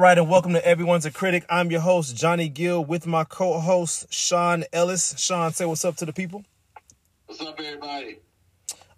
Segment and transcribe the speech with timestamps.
[0.00, 1.44] All right, and welcome to Everyone's a Critic.
[1.50, 5.14] I'm your host, Johnny Gill, with my co host, Sean Ellis.
[5.18, 6.42] Sean, say what's up to the people.
[7.26, 8.16] What's up, everybody?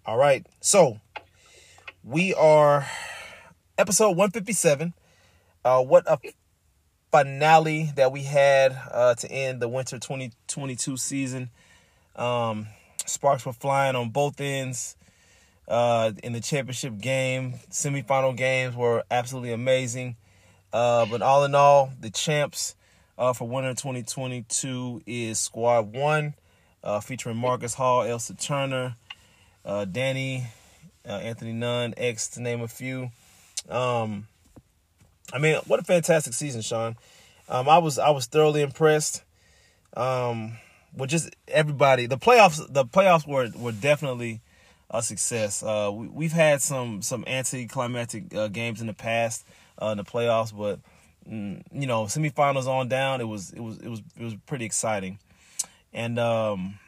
[0.05, 1.01] All right, so
[2.05, 2.87] we are
[3.77, 4.93] episode 157.
[5.65, 6.19] Uh, what a
[7.11, 11.49] finale that we had uh, to end the winter 2022 season.
[12.15, 12.67] Um,
[13.05, 14.95] sparks were flying on both ends
[15.67, 17.55] uh, in the championship game.
[17.69, 20.15] Semifinal games were absolutely amazing.
[20.73, 22.75] Uh, but all in all, the champs
[23.17, 26.33] uh, for winter 2022 is Squad One,
[26.83, 28.95] uh, featuring Marcus Hall, Elston Turner,
[29.63, 30.47] uh, Danny,
[31.07, 33.11] uh, Anthony Nunn, X to name a few.
[33.69, 34.27] Um,
[35.31, 36.97] I mean, what a fantastic season, Sean.
[37.47, 39.23] Um, I was I was thoroughly impressed.
[39.95, 40.57] Um,
[40.95, 42.05] with just everybody.
[42.05, 44.41] The playoffs the playoffs were were definitely
[44.89, 45.63] a success.
[45.63, 49.45] Uh, we, have had some some anticlimactic uh, games in the past
[49.81, 50.79] uh, in the playoffs, but
[51.29, 54.65] mm, you know, semifinals on down, it was it was it was it was pretty
[54.65, 55.19] exciting,
[55.93, 56.79] and um,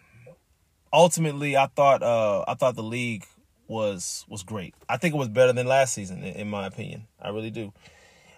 [0.92, 3.26] ultimately, I thought uh, I thought the league
[3.68, 4.74] was was great.
[4.88, 7.08] I think it was better than last season, in, in my opinion.
[7.22, 7.74] I really do.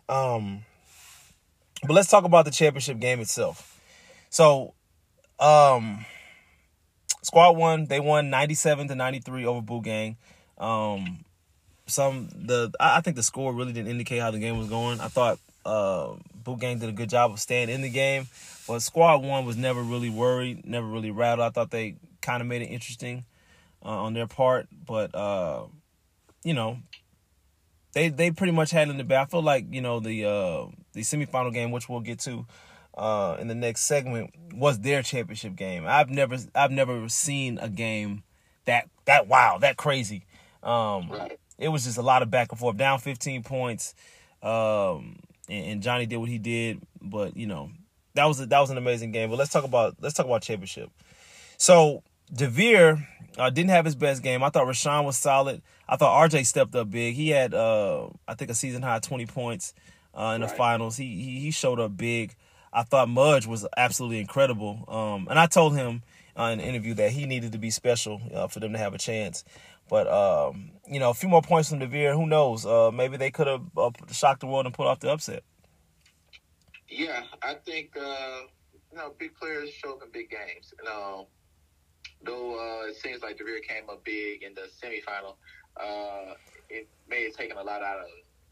[0.10, 0.66] Um,
[1.84, 3.80] but let's talk about the championship game itself.
[4.30, 4.74] So,
[5.40, 6.06] um,
[7.24, 10.18] Squad One, they won ninety seven to ninety three over Boot Gang.
[10.58, 11.26] Um,
[11.88, 15.00] some the I think the score really didn't indicate how the game was going.
[15.00, 18.28] I thought uh, Boot Gang did a good job of staying in the game,
[18.68, 21.48] but Squad One was never really worried, never really rattled.
[21.48, 23.26] I thought they kind of made it interesting
[23.84, 25.66] uh, on their part, but uh,
[26.44, 26.78] you know,
[27.94, 29.28] they they pretty much had in the back.
[29.28, 32.46] I feel like you know the uh, the semifinal game, which we'll get to
[32.98, 35.86] uh, in the next segment, was their championship game.
[35.88, 38.24] I've never I've never seen a game
[38.66, 40.26] that that wow that crazy.
[40.64, 41.40] Um, right.
[41.58, 42.78] It was just a lot of back and forth.
[42.78, 43.96] Down 15 points,
[44.44, 45.20] um,
[45.50, 47.72] and, and Johnny did what he did, but you know
[48.14, 49.30] that was a, that was an amazing game.
[49.30, 50.92] But let's talk about let's talk about championship.
[51.58, 52.04] So
[52.34, 53.08] Devere
[53.38, 54.44] uh, didn't have his best game.
[54.44, 55.62] I thought Rashawn was solid.
[55.88, 57.16] I thought RJ stepped up big.
[57.16, 59.74] He had, uh, I think, a season high 20 points
[60.14, 60.98] uh, in the finals.
[60.98, 62.36] He, he, he showed up big.
[62.74, 64.84] I thought Mudge was absolutely incredible.
[64.88, 66.04] Um, and I told him
[66.38, 68.94] uh, in an interview that he needed to be special uh, for them to have
[68.94, 69.46] a chance.
[69.90, 72.14] But um, you know, a few more points from Devere.
[72.14, 72.66] Who knows?
[72.66, 73.62] Uh, maybe they could have
[74.12, 75.44] shocked the world and pulled off the upset.
[76.90, 80.74] Yeah, I think you know big players show up in big games.
[80.80, 81.28] You know,
[82.24, 85.36] though uh, it seems like Devere came up big in the semifinal,
[85.80, 86.34] uh,
[86.70, 88.06] it may have taken a lot out of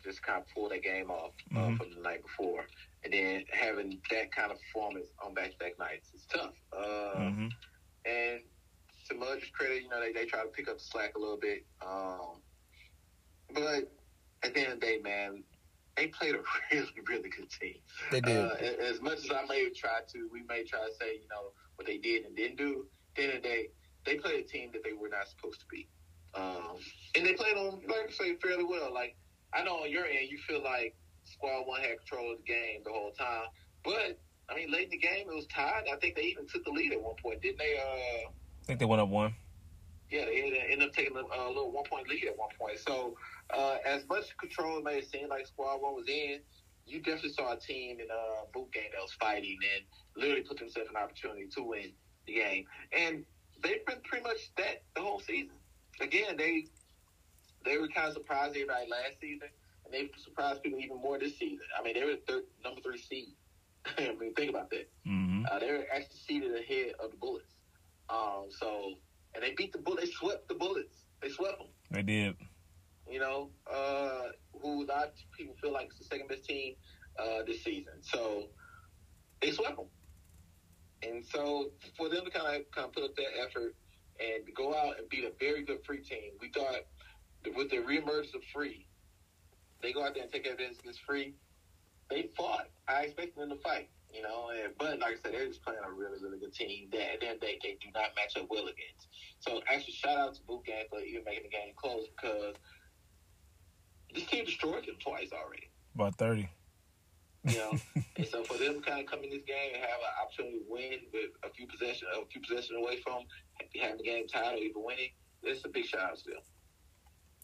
[0.03, 1.75] just kind of pull that game off uh, mm-hmm.
[1.77, 2.65] from the night before.
[3.03, 6.53] And then having that kind of performance on back to back nights is tough.
[6.71, 7.47] Uh, mm-hmm.
[8.05, 8.41] And
[9.09, 11.37] to Mudge's credit, you know, they, they try to pick up the slack a little
[11.37, 11.65] bit.
[11.85, 12.41] Um,
[13.53, 13.91] but
[14.43, 15.43] at the end of the day, man,
[15.95, 16.39] they played a
[16.71, 17.75] really, really good team.
[18.11, 18.37] They did.
[18.37, 21.51] Uh, as much as I may try to, we may try to say, you know,
[21.75, 22.85] what they did and didn't do
[23.15, 23.69] the end of the day,
[24.05, 25.87] they played a team that they were not supposed to be.
[26.33, 26.77] Um,
[27.15, 28.93] and they played on, like I say, fairly well.
[28.93, 29.15] Like,
[29.53, 32.81] I know on your end, you feel like Squad 1 had control of the game
[32.83, 33.47] the whole time.
[33.83, 35.83] But, I mean, late in the game, it was tied.
[35.91, 37.77] I think they even took the lead at one point, didn't they?
[37.77, 38.31] Uh,
[38.65, 39.35] I think they went up one.
[40.09, 42.79] Yeah, they ended up taking a, a little one point lead at one point.
[42.79, 43.15] So,
[43.51, 46.39] uh, as much control it may have seemed like Squad 1 was in,
[46.87, 50.41] you definitely saw a team in a uh, Boot Gang that was fighting and literally
[50.41, 51.91] put themselves an opportunity to win
[52.25, 52.65] the game.
[52.91, 53.23] And
[53.61, 55.57] they've been pretty much that the whole season.
[56.01, 56.65] Again, they
[57.63, 59.49] they were kind of surprised everybody last season,
[59.85, 61.65] and they surprised people even more this season.
[61.79, 63.33] I mean, they were third, number three seed.
[63.99, 64.89] I mean, think about that.
[65.07, 65.45] Mm-hmm.
[65.51, 67.54] Uh, they were actually seated ahead of the Bullets.
[68.09, 68.93] Um, so,
[69.33, 70.05] and they beat the Bullets.
[70.05, 71.05] They swept the Bullets.
[71.21, 71.67] They swept them.
[71.91, 72.35] They did.
[73.09, 74.29] You know, uh,
[74.61, 76.75] who a lot of people feel like is the second best team
[77.19, 77.93] uh, this season.
[78.01, 78.45] So,
[79.41, 79.87] they swept them.
[81.03, 83.75] And so for them to kind of kind of put up that effort
[84.19, 86.81] and go out and beat a very good free team, we thought
[87.55, 88.87] with the reemergence of free,
[89.81, 91.35] they go out there and take advantage of this free.
[92.09, 92.69] They fought.
[92.87, 94.49] I expected them to fight, you know.
[94.49, 97.19] And, but like I said, they're just playing a really, really good team that at
[97.19, 99.07] the they, they do not match up well against.
[99.39, 102.55] So actually, shout out to Boot Gang for even making the game close because
[104.13, 105.69] this team destroyed them twice already.
[105.93, 106.49] About thirty.
[107.43, 107.71] You know,
[108.17, 110.57] and so for them to kind of come in this game and have an opportunity
[110.59, 113.23] to win with a few possessions, a few possessions away from
[113.79, 115.09] having the game tied or even winning,
[115.43, 116.41] it's a big shout out still.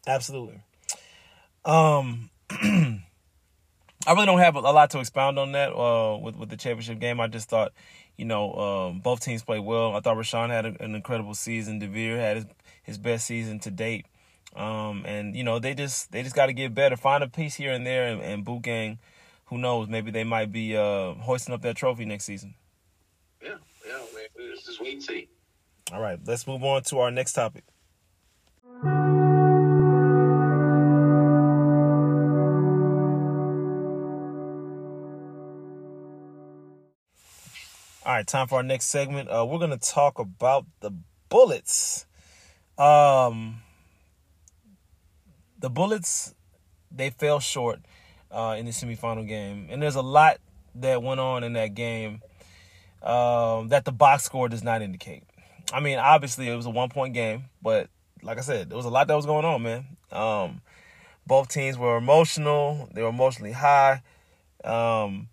[0.07, 0.59] Absolutely.
[1.63, 2.31] Um,
[4.07, 6.99] I really don't have a lot to expound on that uh, with with the championship
[6.99, 7.19] game.
[7.19, 7.71] I just thought,
[8.17, 9.95] you know, um, both teams played well.
[9.95, 11.79] I thought Rashawn had a, an incredible season.
[11.79, 12.45] Devere had his,
[12.83, 14.05] his best season to date.
[14.55, 17.55] Um, and you know they just they just got to get better, find a piece
[17.55, 18.99] here and there, and, and Boot Gang
[19.51, 19.89] who knows?
[19.89, 22.55] Maybe they might be uh, hoisting up that trophy next season.
[23.43, 23.55] Yeah,
[23.85, 24.49] yeah, man.
[24.49, 25.27] Let's just wait and see.
[25.91, 27.65] All right, let's move on to our next topic.
[38.11, 39.29] All right, time for our next segment.
[39.29, 40.91] Uh, we're gonna talk about the
[41.29, 42.05] Bullets.
[42.77, 43.61] Um,
[45.57, 46.35] the Bullets
[46.93, 47.79] they fell short
[48.29, 50.39] uh, in the semifinal game, and there's a lot
[50.75, 52.19] that went on in that game
[53.01, 55.23] um, that the box score does not indicate.
[55.71, 57.87] I mean, obviously it was a one point game, but
[58.21, 59.85] like I said, there was a lot that was going on, man.
[60.11, 60.61] Um,
[61.25, 64.03] both teams were emotional; they were emotionally high.
[64.65, 65.29] Um,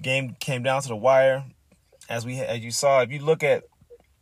[0.00, 1.44] game came down to the wire,
[2.08, 3.00] as we as you saw.
[3.00, 3.64] If you look at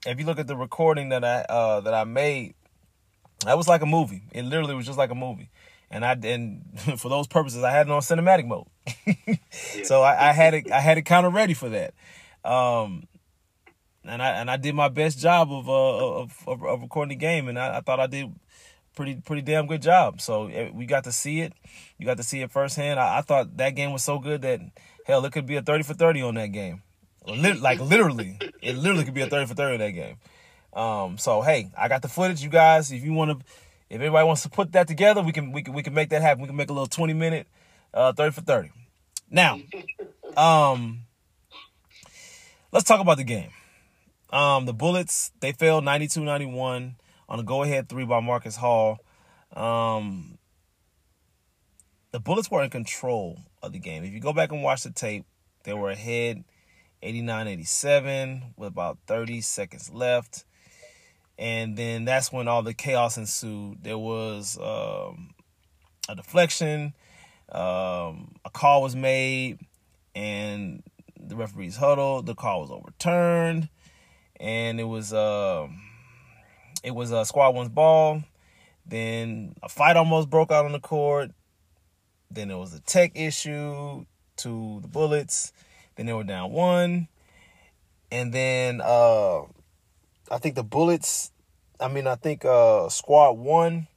[0.06, 2.54] if you look at the recording that I uh, that I made,
[3.44, 4.22] that was like a movie.
[4.32, 5.50] It literally was just like a movie.
[5.90, 6.62] And I and
[6.98, 8.66] for those purposes, I had it on cinematic mode.
[9.84, 11.94] so I, I, had it I had it kind of ready for that.
[12.44, 13.08] Um,
[14.04, 17.20] and I and I did my best job of uh of, of, of recording the
[17.20, 18.32] game, and I, I, thought I did
[18.94, 20.20] pretty pretty damn good job.
[20.20, 21.52] So eh, we got to see it,
[21.98, 23.00] you got to see it firsthand.
[23.00, 24.60] I, I thought that game was so good that
[25.04, 26.82] hell, it could be a thirty for thirty on that game,
[27.26, 30.16] like literally, it literally could be a thirty for thirty in that game.
[30.72, 32.92] Um, so hey, I got the footage, you guys.
[32.92, 33.46] If you want to,
[33.90, 36.22] if everybody wants to put that together, we can we can we can make that
[36.22, 36.42] happen.
[36.42, 37.46] We can make a little twenty minute,
[37.92, 38.70] uh, thirty for thirty.
[39.30, 39.58] Now,
[40.36, 41.00] um,
[42.70, 43.50] let's talk about the game.
[44.30, 46.94] Um, the Bullets, they fell 92-91
[47.28, 48.98] on a go-ahead three by Marcus Hall.
[49.54, 50.38] Um,
[52.10, 54.04] the Bullets were in control of the game.
[54.04, 55.24] If you go back and watch the tape,
[55.64, 56.44] they were ahead
[57.02, 60.44] 89-87 with about 30 seconds left.
[61.38, 63.82] And then that's when all the chaos ensued.
[63.82, 65.34] There was um,
[66.08, 66.94] a deflection,
[67.52, 69.58] um, a call was made,
[70.14, 70.82] and
[71.18, 72.26] the referees huddled.
[72.26, 73.68] The call was overturned,
[74.40, 75.68] and it was uh,
[76.82, 78.22] it was a squad one's ball.
[78.86, 81.32] Then a fight almost broke out on the court.
[82.30, 84.04] Then there was a tech issue
[84.38, 85.52] to the Bullets.
[85.96, 87.08] Then they were down one,
[88.10, 89.40] and then uh,
[90.30, 91.32] I think the Bullets.
[91.80, 93.88] I mean, I think uh, squad one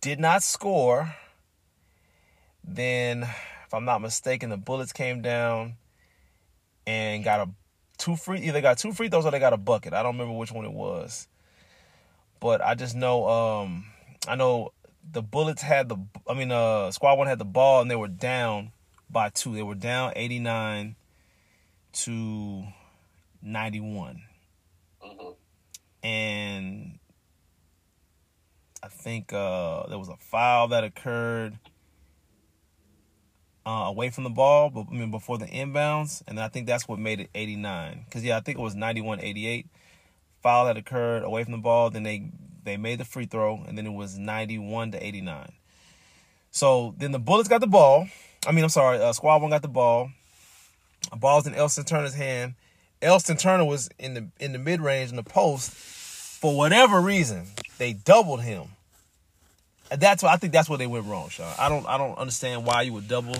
[0.00, 1.14] did not score.
[2.62, 5.74] Then if I'm not mistaken, the Bullets came down
[6.86, 7.50] and got a
[7.98, 9.94] two free either got two free throws or they got a bucket.
[9.94, 11.28] I don't remember which one it was.
[12.40, 13.86] But I just know um
[14.28, 14.72] I know
[15.10, 15.96] the Bullets had the
[16.28, 18.72] I mean uh squad one had the ball and they were down
[19.14, 19.54] by two.
[19.54, 20.96] They were down 89
[21.92, 22.64] to
[23.40, 24.22] 91.
[25.02, 26.06] Mm-hmm.
[26.06, 26.98] And
[28.82, 31.58] I think uh there was a foul that occurred
[33.66, 36.86] uh, away from the ball, but I mean before the inbounds, and I think that's
[36.86, 38.02] what made it 89.
[38.04, 39.64] Because yeah, I think it was 91-88
[40.42, 41.88] foul that occurred away from the ball.
[41.88, 42.30] Then they
[42.64, 45.52] they made the free throw, and then it was 91 to 89.
[46.50, 48.08] So then the Bullets got the ball.
[48.46, 50.10] I mean, I'm sorry, uh, Squad One got the ball.
[51.16, 52.54] Ball's in Elston Turner's hand.
[53.02, 55.70] Elston Turner was in the in the mid range in the post.
[55.72, 57.46] For whatever reason,
[57.78, 58.64] they doubled him.
[59.90, 60.52] And that's what I think.
[60.52, 61.52] That's where they went wrong, Sean.
[61.58, 63.36] I don't I don't understand why you would double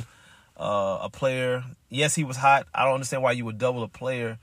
[0.57, 1.65] uh, a player.
[1.89, 2.67] Yes, he was hot.
[2.75, 4.39] I don't understand why you would double a player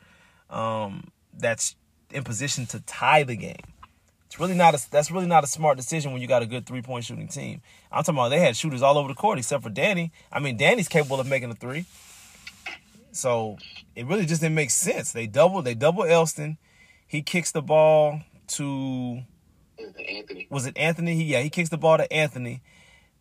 [0.50, 1.75] um, that's
[2.12, 3.62] in position to tie the game.
[4.32, 6.66] It's really not a, that's really not a smart decision when you got a good
[6.66, 7.62] three point shooting team.
[7.92, 10.14] I'm talking about they had shooters all over the court except for Danny.
[10.32, 11.84] I mean, Danny's capable of making a three.
[13.12, 13.58] So
[13.94, 15.12] it really just didn't make sense.
[15.12, 16.58] They double they double Elston.
[17.06, 19.24] He kicks the ball to
[19.78, 20.48] Anthony.
[20.50, 21.16] Was it Anthony?
[21.16, 22.62] He, yeah, he kicks the ball to Anthony.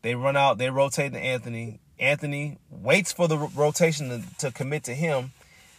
[0.03, 1.81] They run out, they rotate to Anthony.
[1.99, 5.33] Anthony waits for the rotation to, to commit to him.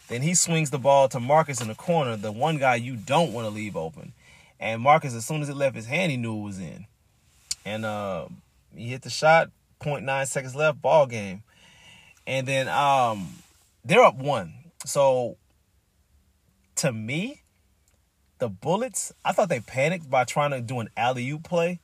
[0.08, 3.32] Then he swings the ball to Marcus in the corner, the one guy you don't
[3.32, 4.12] want to leave open.
[4.62, 6.86] And Marcus, as soon as it left his hand, he knew it was in.
[7.64, 8.28] And uh,
[8.74, 9.50] he hit the shot,
[9.80, 11.42] 0.9 seconds left, ball game.
[12.28, 13.28] And then um,
[13.84, 14.54] they're up one.
[14.86, 15.36] So
[16.76, 17.42] to me,
[18.38, 21.80] the Bullets, I thought they panicked by trying to do an alley oop play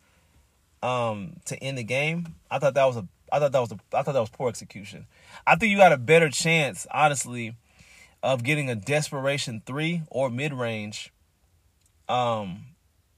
[0.80, 2.36] um, to end the game.
[2.48, 4.48] I thought that was a I thought that was a I thought that was poor
[4.48, 5.06] execution.
[5.46, 7.56] I think you got a better chance, honestly,
[8.22, 11.12] of getting a desperation three or mid range,
[12.08, 12.66] um,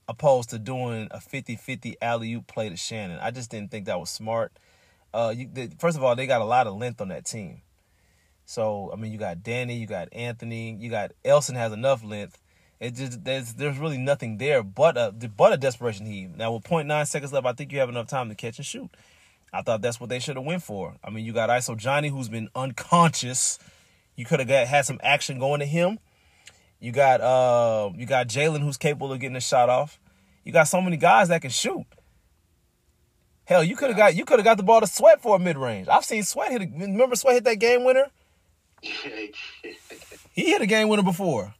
[0.09, 3.19] opposed to doing a 50-50 alley oop play to Shannon.
[3.21, 4.53] I just didn't think that was smart.
[5.13, 7.63] Uh, you, first of all, they got a lot of length on that team.
[8.51, 12.41] So I mean, you got Danny, you got Anthony, you got Elson has enough length.
[12.81, 16.37] It just there's there's really nothing there but a but a desperation heave.
[16.37, 18.91] Now with 0.9 seconds left, I think you have enough time to catch and shoot.
[19.53, 20.97] I thought that's what they should have went for.
[21.05, 23.61] I mean, you got ISO Johnny, who's been unconscious.
[24.17, 26.01] You could have got had some action going to him.
[26.81, 30.01] You got uh, you got Jalen, who's capable of getting a shot off.
[30.45, 31.85] You got so many guys that can shoot.
[33.45, 35.39] Hell, you could have got you could have got the ball to Sweat for a
[35.39, 35.89] mid range.
[35.89, 36.63] I've seen Sweat hit.
[36.63, 38.07] A, remember Sweat hit that game winner.
[38.81, 39.33] he
[40.35, 41.55] hit a game winner before.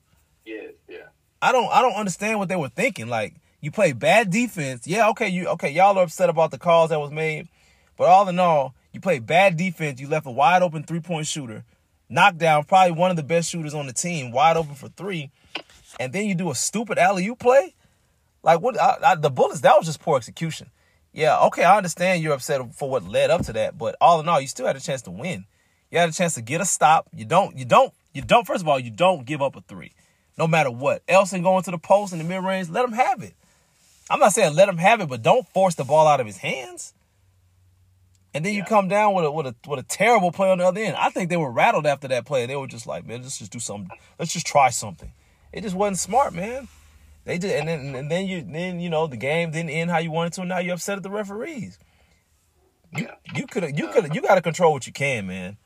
[0.47, 1.09] Yeah, yeah.
[1.43, 3.09] I don't I don't understand what they were thinking.
[3.09, 4.87] Like you play bad defense.
[4.87, 7.49] Yeah, okay, you okay, y'all are upset about the calls that was made.
[7.97, 10.01] But all in all, you play bad defense.
[10.01, 11.65] You left a wide open three point shooter,
[12.11, 15.31] knocked down probably one of the best shooters on the team, wide open for three,
[15.99, 17.75] and then you do a stupid alley oop play.
[18.43, 18.79] Like what?
[18.79, 20.71] I, I, the Bullets that was just poor execution.
[21.13, 24.29] Yeah, okay, I understand you're upset for what led up to that, but all in
[24.29, 25.47] all, you still had a chance to win.
[25.91, 27.09] You had a chance to get a stop.
[27.15, 27.57] You don't.
[27.57, 27.93] You don't.
[28.13, 28.47] You don't.
[28.47, 29.93] First of all, you don't give up a three,
[30.39, 31.03] no matter what.
[31.09, 33.35] Elson going to the post in the mid range, let him have it.
[34.09, 36.39] I'm not saying let him have it, but don't force the ball out of his
[36.39, 36.95] hands.
[38.33, 40.65] And then you come down with a with a with a terrible play on the
[40.65, 40.97] other end.
[40.97, 42.47] I think they were rattled after that play.
[42.47, 43.91] They were just like, man, let's just do something.
[44.19, 45.13] Let's just try something.
[45.53, 46.69] It just wasn't smart, man.
[47.25, 49.99] They did, and then and then you then you know the game didn't end how
[49.99, 50.43] you wanted to.
[50.43, 51.79] And now you're upset at the referees.
[52.97, 55.57] You you could have you could you got to control what you can, man.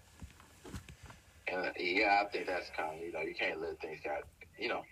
[1.53, 4.23] Uh, yeah, I think that's kind of you know you can't let things got
[4.59, 4.85] you know.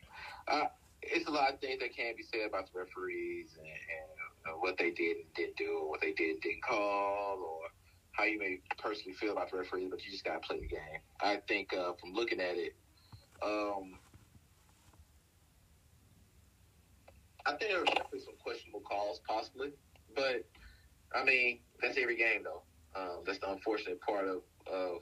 [0.47, 0.65] Uh,
[1.03, 4.12] it's a lot of things that can't be said about the referees and, and
[4.61, 7.69] what they did and didn't do, or what they did and didn't call, or
[8.13, 9.89] how you may personally feel about the referees.
[9.91, 11.01] But you just got to play the game.
[11.21, 12.75] I think uh, from looking at it,
[13.43, 13.99] um,
[17.47, 19.73] I think there were definitely some questionable calls, possibly.
[20.15, 20.45] But
[21.15, 22.63] I mean, that's every game, though.
[22.95, 25.01] Um, that's the unfortunate part of of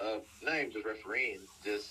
[0.00, 1.90] of not even just refereeing, just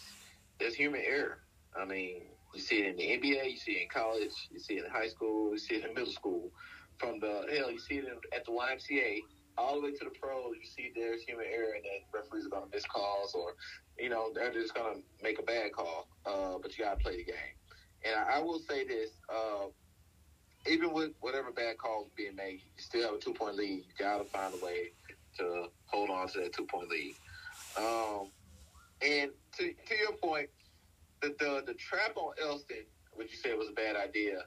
[0.60, 1.40] there's human error.
[1.76, 2.22] I mean,
[2.54, 4.92] you see it in the NBA, you see it in college, you see it in
[4.92, 6.52] high school, you see it in middle school.
[6.98, 9.20] From the hell, you see it in, at the YMCA,
[9.58, 10.54] all the way to the pros.
[10.60, 13.56] You see there's human error, and then referees are going to miss calls, or
[13.98, 16.08] you know they're just going to make a bad call.
[16.26, 17.56] Uh, but you got to play the game.
[18.06, 19.68] And I, I will say this: uh,
[20.68, 23.84] even with whatever bad calls being made, you still have a two point lead.
[23.88, 24.92] You got to find a way
[25.40, 27.16] to hold on to that two point lead.
[27.78, 28.30] Um,
[29.02, 30.50] and to to your point,
[31.24, 34.40] the, the the trap on Elston, which you said was a bad idea.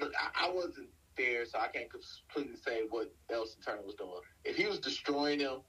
[0.00, 4.20] Look, I, I wasn't there, so I can't completely say what Elston Turner was doing.
[4.44, 5.60] If he was destroying them,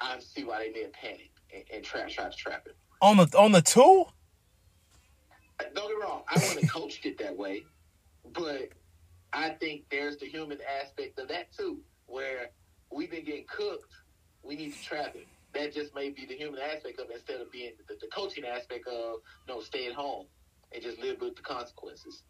[0.00, 2.74] I see why they may have panicked and, and trap, tried to trap him.
[3.00, 4.04] On the on the two?
[5.58, 6.22] Don't get me wrong.
[6.28, 7.62] I wouldn't have coached it that way,
[8.32, 8.70] but
[9.32, 12.50] I think there's the human aspect of that too, where
[12.90, 13.94] we've been getting cooked.
[14.42, 15.22] We need to trap him
[15.54, 18.44] that just may be the human aspect of it instead of being the, the coaching
[18.44, 19.16] aspect of
[19.46, 20.26] you know stay at home
[20.72, 22.22] and just live with the consequences.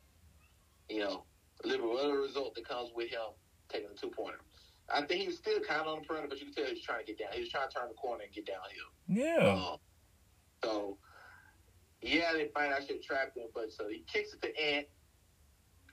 [0.88, 1.24] You know,
[1.64, 3.32] live with whatever result that comes with him
[3.68, 4.40] taking the two pointer.
[4.92, 6.72] I think he was still kind of on the perimeter, but you can tell he
[6.72, 7.28] was trying to get down.
[7.32, 8.90] He was trying to turn the corner and get downhill.
[9.08, 9.70] Yeah.
[9.72, 9.76] Um,
[10.62, 10.98] so
[12.02, 14.86] yeah, they find I should have trapped him, but so he kicks it to Ant,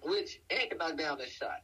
[0.02, 1.62] which Ant can knock down that shot.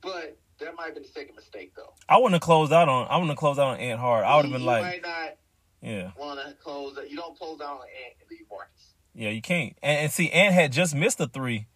[0.00, 1.92] But that might have been the second mistake, though.
[2.08, 3.06] I wouldn't have closed out on.
[3.08, 4.24] I wouldn't have closed out on Ant hard.
[4.24, 5.36] I would have been like, might not
[5.82, 6.96] yeah, want to close.
[7.08, 8.92] You don't close out on Ant and leave Marcus.
[9.14, 9.76] Yeah, you can't.
[9.82, 11.66] And, and see, Ant had just missed a three.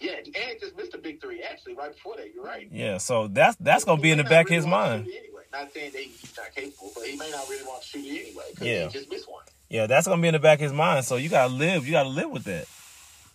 [0.00, 2.32] Yeah, Ant just missed a big three actually right before that.
[2.34, 2.68] You're right.
[2.70, 5.02] Yeah, so that's that's gonna be in the back really of his mind.
[5.06, 5.38] Anyway.
[5.52, 8.26] Not saying that he's not capable, but he may not really want to shoot it
[8.26, 8.86] anyway because yeah.
[8.86, 9.44] he just missed one.
[9.70, 11.04] Yeah, that's gonna be in the back of his mind.
[11.04, 11.86] So you gotta live.
[11.86, 12.66] You gotta live with that.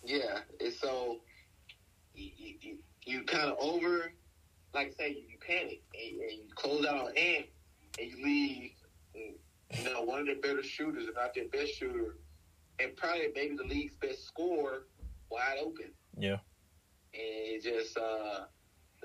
[0.04, 1.18] Yeah, and so
[2.14, 4.12] you, you, you kind of over
[4.74, 7.46] like I say, you panic and, and you close out on Ant
[7.98, 8.70] and you leave,
[9.14, 12.16] you know, one of their better shooters, if not their best shooter,
[12.80, 14.86] and probably maybe the league's best scorer
[15.30, 15.90] wide open.
[16.18, 16.38] Yeah.
[17.14, 18.44] And just uh,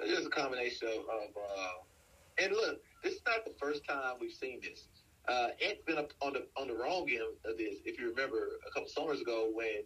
[0.07, 4.31] just a combination of, of uh, and look, this is not the first time we've
[4.31, 4.87] seen this.
[5.27, 7.75] Uh, Ant's been up on the on the wrong end of this.
[7.85, 9.83] If you remember a couple summers ago when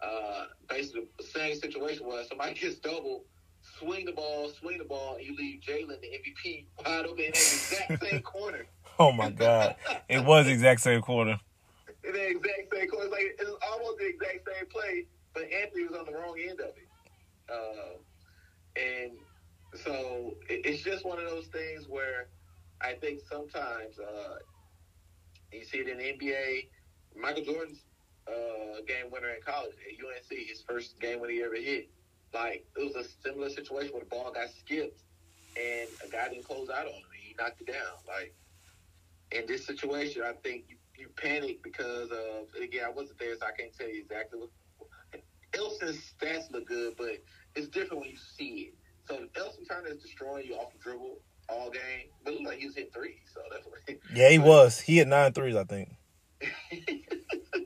[0.00, 3.24] uh, basically the same situation was somebody gets double
[3.78, 7.24] swing the ball, swing the ball, and you leave Jalen the MVP wide open in
[7.24, 8.66] the exact same corner.
[8.98, 9.76] Oh my God!
[10.08, 11.38] It was the exact same corner.
[12.04, 15.84] In the exact same corner, it's like it's almost the exact same play, but Anthony
[15.84, 16.88] was on the wrong end of it.
[17.48, 17.98] Uh,
[18.76, 19.12] and
[19.84, 22.28] so it, it's just one of those things where
[22.80, 24.36] I think sometimes uh,
[25.52, 26.68] you see it in the NBA.
[27.14, 27.80] Michael Jordan's
[28.28, 31.88] uh, game winner in college at UNC, his first game when he ever hit
[32.34, 35.02] like it was a similar situation where the ball got skipped
[35.56, 37.02] and a guy didn't close out on him.
[37.20, 37.96] He knocked it down.
[38.06, 38.34] Like
[39.32, 43.46] in this situation, I think you, you panic because of again I wasn't there, so
[43.46, 44.50] I can't tell you exactly what.
[45.54, 47.22] Elson's stats look good, but
[47.54, 48.74] it's different when you see it.
[49.08, 51.18] So Elson Turner is destroying you off the dribble
[51.48, 53.20] all game, but it looked like he was hitting threes.
[53.32, 53.78] So that's what.
[54.14, 54.80] Yeah, he was.
[54.80, 55.96] He had nine threes, I think.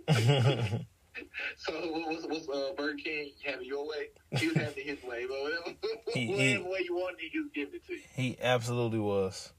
[1.59, 4.09] so what's what's uh, Burger King having your way?
[4.37, 5.77] He was having his way, but whatever,
[6.15, 8.01] He- he- way you wanted, he was giving it to you.
[8.15, 9.53] he absolutely was.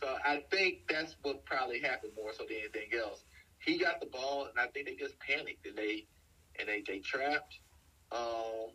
[0.00, 3.22] So I think that's what probably happened more so than anything else.
[3.58, 6.06] He got the ball, and I think they just panicked and they
[6.58, 7.58] and they they trapped.
[8.12, 8.70] Um,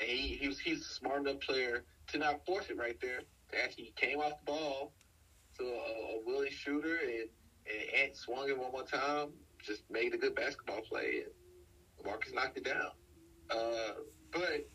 [0.00, 3.20] and he he was he's a smart enough player to not force it right there.
[3.52, 4.92] To actually he came off the ball
[5.58, 7.28] to a, a willing shooter and
[7.66, 9.28] and Ant swung it one more time,
[9.62, 11.32] just made a good basketball play, and
[12.04, 12.90] Marcus knocked it down.
[13.50, 13.92] Uh,
[14.32, 14.66] but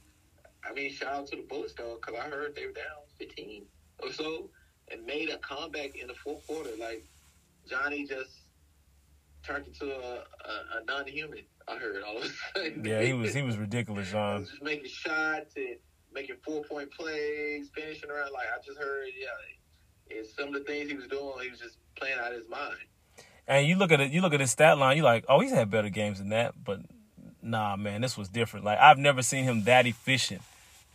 [0.69, 3.65] I mean, shout out to the Bullets though, because I heard they were down 15
[4.03, 4.49] or so
[4.91, 6.69] and made a comeback in the fourth quarter.
[6.79, 7.05] Like
[7.69, 8.31] Johnny just
[9.43, 11.43] turned into a, a, a non-human.
[11.67, 12.85] I heard all of a sudden.
[12.85, 14.45] Yeah, he was he was ridiculous, Sean.
[14.45, 15.77] just making shots and
[16.13, 18.31] making four-point plays, finishing around.
[18.31, 21.59] Like I just heard, yeah, and some of the things he was doing, he was
[21.59, 22.77] just playing out of his mind.
[23.47, 25.51] And you look at it, you look at his stat line, you're like, oh, he's
[25.51, 26.53] had better games than that.
[26.61, 26.81] But
[27.47, 28.65] nah, man, this was different.
[28.65, 30.41] Like I've never seen him that efficient.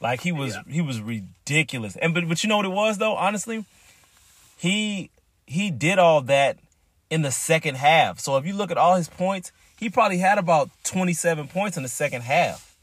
[0.00, 0.62] Like he was, Yeah.
[0.68, 1.96] he was ridiculous.
[1.96, 3.64] And but but you know what it was though, honestly,
[4.56, 5.10] he
[5.46, 6.58] he did all that
[7.10, 8.18] in the second half.
[8.18, 11.82] So if you look at all his points, he probably had about 27 points in
[11.82, 12.74] the second half.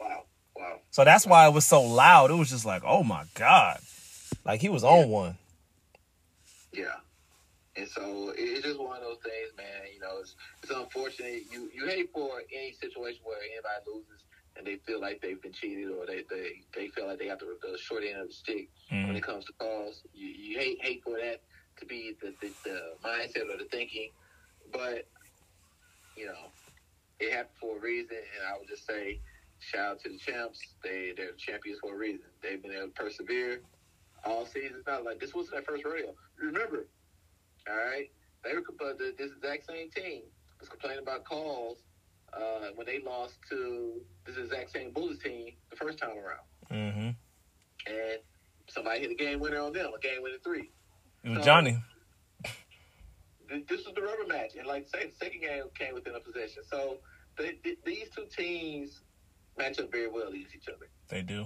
[0.00, 0.24] Wow,
[0.56, 0.78] wow.
[0.90, 2.30] So that's why it was so loud.
[2.30, 3.78] It was just like, oh my god,
[4.44, 5.36] like he was on one.
[6.72, 6.86] Yeah.
[7.76, 9.88] And so it's just one of those things, man.
[9.94, 11.44] You know, it's it's unfortunate.
[11.50, 14.24] You you hate for any situation where anybody loses
[14.56, 17.38] and they feel like they've been cheated or they they, they feel like they got
[17.38, 19.16] the, the short end of the stick when Mhm.
[19.16, 20.02] it comes to calls.
[20.12, 21.40] You, you hate hate for that
[21.78, 24.10] to be the, the, the mindset or the thinking,
[24.72, 25.08] but
[26.16, 26.52] you know,
[27.20, 28.16] it happened for a reason.
[28.16, 29.20] And I would just say,
[29.60, 30.60] shout out to the champs.
[30.84, 32.26] They they're champions for a reason.
[32.42, 33.62] They've been able to persevere
[34.24, 34.76] all season.
[34.78, 36.14] It's not like this wasn't their first rodeo.
[36.38, 36.86] Remember,
[37.68, 38.10] all right,
[38.44, 40.22] they were compl- the- this exact same team
[40.60, 41.78] was complaining about calls
[42.32, 47.08] uh, when they lost to this exact same Bulls team the first time around, Mm-hmm.
[47.92, 48.18] and
[48.68, 50.70] somebody hit a game winner on them, a game winning three.
[51.24, 51.78] It was So- Johnny.
[53.68, 56.62] This was the rubber match, and like say, the second game came within a possession.
[56.70, 56.96] So
[57.36, 59.00] they, th- these two teams
[59.58, 60.88] match up very well against each other.
[61.08, 61.44] They do.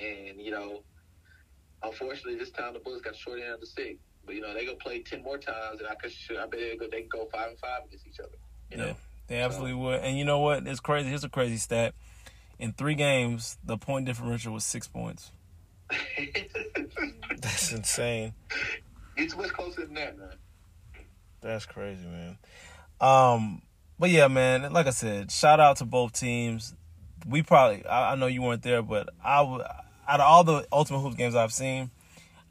[0.00, 0.82] And, you know,
[1.84, 3.98] unfortunately, this time the Bulls got short end of the stick.
[4.28, 6.76] But, you know, they go play 10 more times, and I, could, I bet they
[6.76, 8.28] go, they go 5 and 5 against each other.
[8.70, 8.96] You Yeah, know?
[9.26, 10.00] they absolutely would.
[10.02, 10.66] And you know what?
[10.66, 11.08] It's crazy.
[11.08, 11.94] Here's a crazy stat.
[12.58, 15.32] In three games, the point differential was six points.
[17.40, 18.34] That's insane.
[19.16, 20.34] it's much closer than that, man.
[21.40, 22.36] That's crazy, man.
[23.00, 23.62] Um,
[23.98, 24.70] but yeah, man.
[24.74, 26.74] Like I said, shout out to both teams.
[27.26, 29.62] We probably, I, I know you weren't there, but I would.
[29.62, 31.90] Out of all the Ultimate Hoops games I've seen,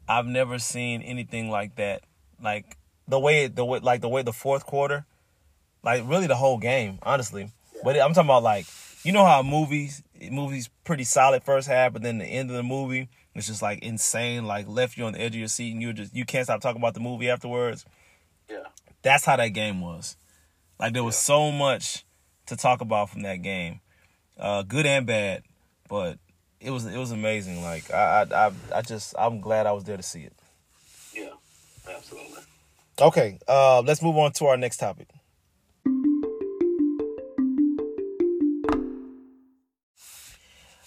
[0.08, 2.02] I've never seen anything like that.
[2.42, 5.04] Like the way, the way, like the way the fourth quarter,
[5.82, 7.50] like really the whole game, honestly.
[7.84, 8.66] But I'm talking about like,
[9.04, 12.62] you know how movies, movies pretty solid first half, but then the end of the
[12.62, 15.82] movie, it's just like insane, like left you on the edge of your seat, and
[15.82, 17.84] you just you can't stop talking about the movie afterwards
[18.50, 18.64] Yeah.
[19.02, 20.16] that's how that game was.
[20.80, 21.34] Like there was Yeah.
[21.34, 22.04] so much
[22.46, 23.80] to talk about from that game,
[24.38, 25.42] uh, good and bad,
[25.88, 26.18] but
[26.60, 27.62] it was it was amazing.
[27.62, 30.32] Like I I I, I just I'm glad I was there to see it.
[31.14, 31.30] Yeah.
[31.88, 32.42] Absolutely.
[33.00, 35.08] Okay, uh, let's move on to our next topic.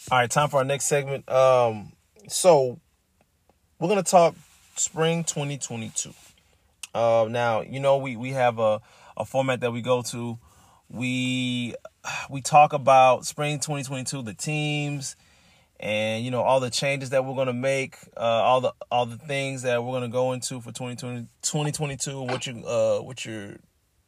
[0.09, 1.29] All right, time for our next segment.
[1.29, 1.93] Um,
[2.27, 2.79] so
[3.79, 4.35] we're gonna talk
[4.75, 6.13] spring 2022.
[6.93, 8.81] Uh, now you know we we have a
[9.15, 10.37] a format that we go to.
[10.89, 11.75] We
[12.29, 15.15] we talk about spring 2022, the teams,
[15.81, 19.17] and you know all the changes that we're gonna make, uh, all the all the
[19.17, 23.55] things that we're gonna go into for 2020, 2022, what you uh what you're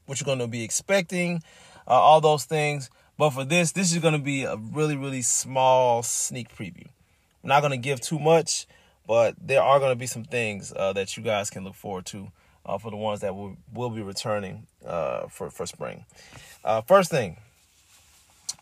[0.05, 1.41] what you're gonna be expecting,
[1.87, 2.89] uh, all those things.
[3.17, 6.87] But for this, this is gonna be a really really small sneak preview.
[7.43, 8.67] I'm not gonna give too much,
[9.07, 12.31] but there are gonna be some things uh, that you guys can look forward to
[12.67, 16.05] uh, for the ones that will will be returning uh, for for spring.
[16.63, 17.37] Uh, first thing.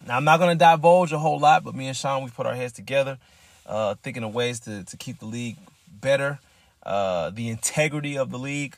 [0.08, 2.56] Now I'm not gonna divulge a whole lot, but me and Sean we put our
[2.56, 3.18] heads together,
[3.66, 6.40] uh, thinking of ways to to keep the league better,
[6.84, 8.76] uh, the integrity of the league,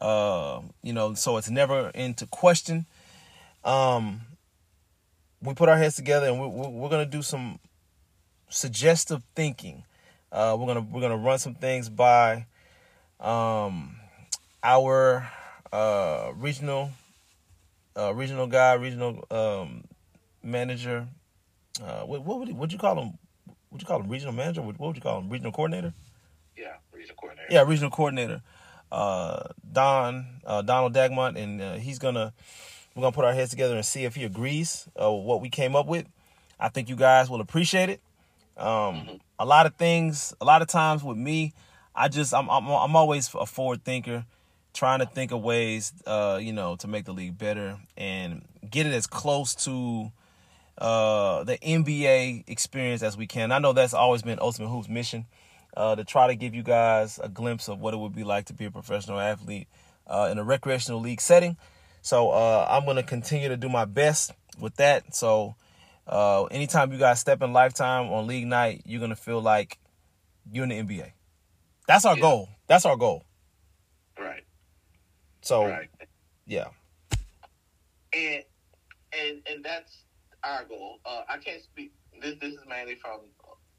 [0.00, 2.86] uh, you know, so it's never into question.
[3.64, 4.22] Um,
[5.40, 7.58] we put our heads together and we, we, we're gonna do some
[8.48, 9.84] suggestive thinking.
[10.32, 12.46] Uh, we're gonna we're gonna run some things by
[13.20, 13.96] um,
[14.62, 15.30] our
[15.72, 16.90] uh, regional
[17.96, 19.84] uh, regional guy, regional um,
[20.44, 21.08] manager.
[21.82, 23.18] Uh, what what would would you call him?
[23.74, 24.62] what you call him regional manager?
[24.62, 25.28] What would you call him?
[25.28, 25.92] Regional coordinator?
[26.56, 27.48] Yeah, regional coordinator.
[27.52, 28.40] Yeah, regional coordinator.
[28.92, 32.32] Uh, Don uh, Donald Dagmont, and uh, he's gonna
[32.94, 35.48] we're gonna put our heads together and see if he agrees uh, with what we
[35.48, 36.06] came up with.
[36.60, 38.00] I think you guys will appreciate it.
[38.56, 39.16] Um, mm-hmm.
[39.40, 41.52] A lot of things, a lot of times with me,
[41.96, 44.24] I just I'm I'm, I'm always a forward thinker,
[44.72, 48.86] trying to think of ways, uh, you know, to make the league better and get
[48.86, 50.12] it as close to
[50.78, 53.52] uh, the NBA experience as we can.
[53.52, 55.26] I know that's always been Ultimate Hoops' mission
[55.76, 58.46] uh, to try to give you guys a glimpse of what it would be like
[58.46, 59.68] to be a professional athlete
[60.06, 61.56] uh, in a recreational league setting.
[62.02, 65.14] So uh, I'm going to continue to do my best with that.
[65.14, 65.54] So
[66.06, 69.78] uh, anytime you guys step in Lifetime on league night, you're going to feel like
[70.52, 71.12] you're in the NBA.
[71.86, 72.22] That's our yeah.
[72.22, 72.48] goal.
[72.66, 73.24] That's our goal.
[74.18, 74.44] Right.
[75.40, 75.88] So, right.
[76.46, 76.68] yeah.
[78.12, 78.44] And
[79.12, 80.04] and and that's
[80.44, 80.98] our goal.
[81.04, 81.92] Uh, I can't speak.
[82.20, 83.20] This this is mainly from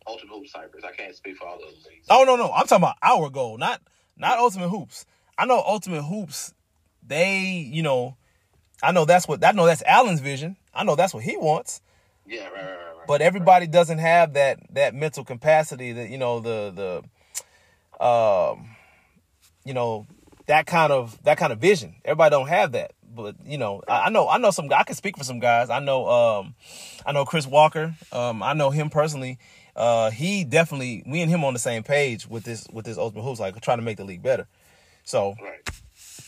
[0.07, 0.83] Ultimate Hoops Cypress.
[0.83, 2.07] I can't speak for all those leagues.
[2.09, 3.81] Oh no no, I'm talking about our goal, not
[4.17, 5.05] not Ultimate Hoops.
[5.37, 6.53] I know Ultimate Hoops.
[7.07, 8.17] They, you know,
[8.81, 9.65] I know that's what I know.
[9.65, 10.57] That's Allen's vision.
[10.73, 11.81] I know that's what he wants.
[12.25, 13.07] Yeah, right, right, right.
[13.07, 13.71] But everybody right.
[13.71, 15.91] doesn't have that that mental capacity.
[15.91, 17.03] That you know the
[17.99, 18.75] the, um,
[19.63, 20.07] you know
[20.47, 21.95] that kind of that kind of vision.
[22.03, 22.93] Everybody don't have that.
[23.15, 24.71] But you know, I, I know I know some.
[24.71, 25.69] I can speak for some guys.
[25.69, 26.55] I know um,
[27.05, 27.95] I know Chris Walker.
[28.11, 29.39] Um, I know him personally
[29.75, 33.23] uh, he definitely me and him on the same page with this with this ultimate
[33.23, 34.47] hoops, like trying to make the league better.
[35.03, 35.69] So right.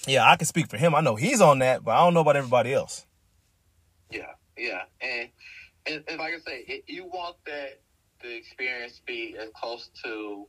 [0.06, 0.93] yeah, I can speak for him.
[0.93, 3.06] I know he's on that, but I don't know about everybody else.
[4.12, 5.30] Yeah, yeah, and
[5.86, 7.80] and, and like I say, it, you want that
[8.21, 10.45] the experience to be as close to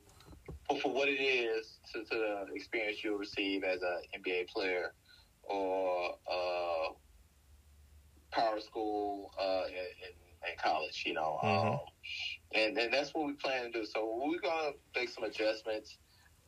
[0.83, 4.93] for what it is to, to the experience you'll receive as an NBA player
[5.49, 6.93] or uh,
[8.31, 11.05] power school uh, in, in, college.
[11.07, 11.69] You know, mm-hmm.
[11.69, 11.81] um,
[12.55, 13.85] and and that's what we plan to do.
[13.85, 15.99] So we're gonna make some adjustments,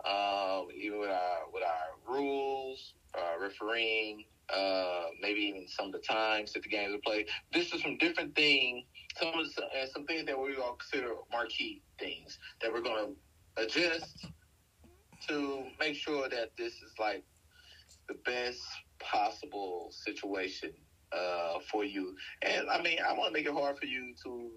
[0.04, 5.98] um, even with our with our rules, uh, refereeing, uh, maybe even some of the
[5.98, 7.28] times that the games are played.
[7.52, 8.84] This is some different things,
[9.18, 13.12] some of the, some things that we all consider marquee things that we're gonna
[13.56, 14.26] adjust
[15.28, 17.24] to make sure that this is like
[18.08, 18.60] the best
[19.00, 20.72] possible situation
[21.12, 22.14] uh, for you.
[22.42, 24.50] And I mean, I want to make it hard for you to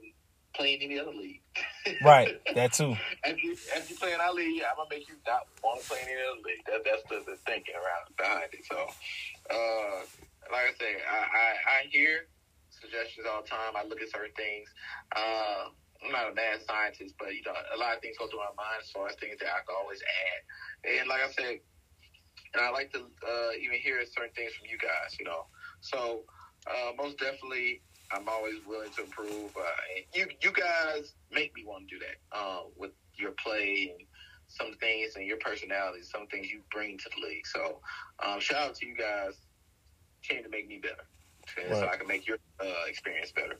[0.53, 1.41] play in any other league.
[2.03, 2.95] right, that too.
[3.23, 5.89] If you if you play in our league, I'm gonna make you not want to
[5.89, 6.63] play in any other league.
[6.67, 8.65] That, that's the, the thinking around behind it.
[8.69, 8.77] So,
[9.49, 10.05] uh,
[10.51, 12.27] like I say, I, I, I hear
[12.69, 13.73] suggestions all the time.
[13.75, 14.69] I look at certain things.
[15.15, 18.43] Uh, I'm not a mad scientist, but you know, a lot of things go through
[18.43, 20.99] my mind as far as things that I can always add.
[20.99, 21.63] And like I said,
[22.53, 25.17] and I like to uh, even hear certain things from you guys.
[25.19, 25.45] You know,
[25.81, 26.21] so
[26.67, 29.55] uh, most definitely I'm always willing to improve.
[29.57, 29.61] Uh,
[30.13, 34.07] you you guys make me want to do that uh, with your play and
[34.47, 37.47] some things and your personality, some things you bring to the league.
[37.47, 37.79] So
[38.23, 39.33] um, shout out to you guys,
[40.21, 41.79] came to make me better, right.
[41.79, 43.59] so I can make your uh, experience better.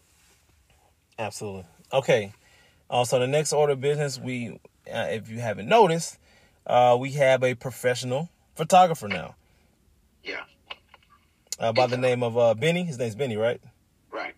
[1.18, 1.66] Absolutely.
[1.92, 2.34] Okay.
[2.90, 4.60] Also, the next order of business, we,
[4.92, 6.20] uh, if you haven't noticed,
[6.68, 9.36] uh, we have a professional photographer now.
[10.24, 10.42] Yeah.
[11.60, 12.84] Uh, by the name of Benny.
[12.84, 13.62] His name's Benny, right?
[14.12, 14.34] right?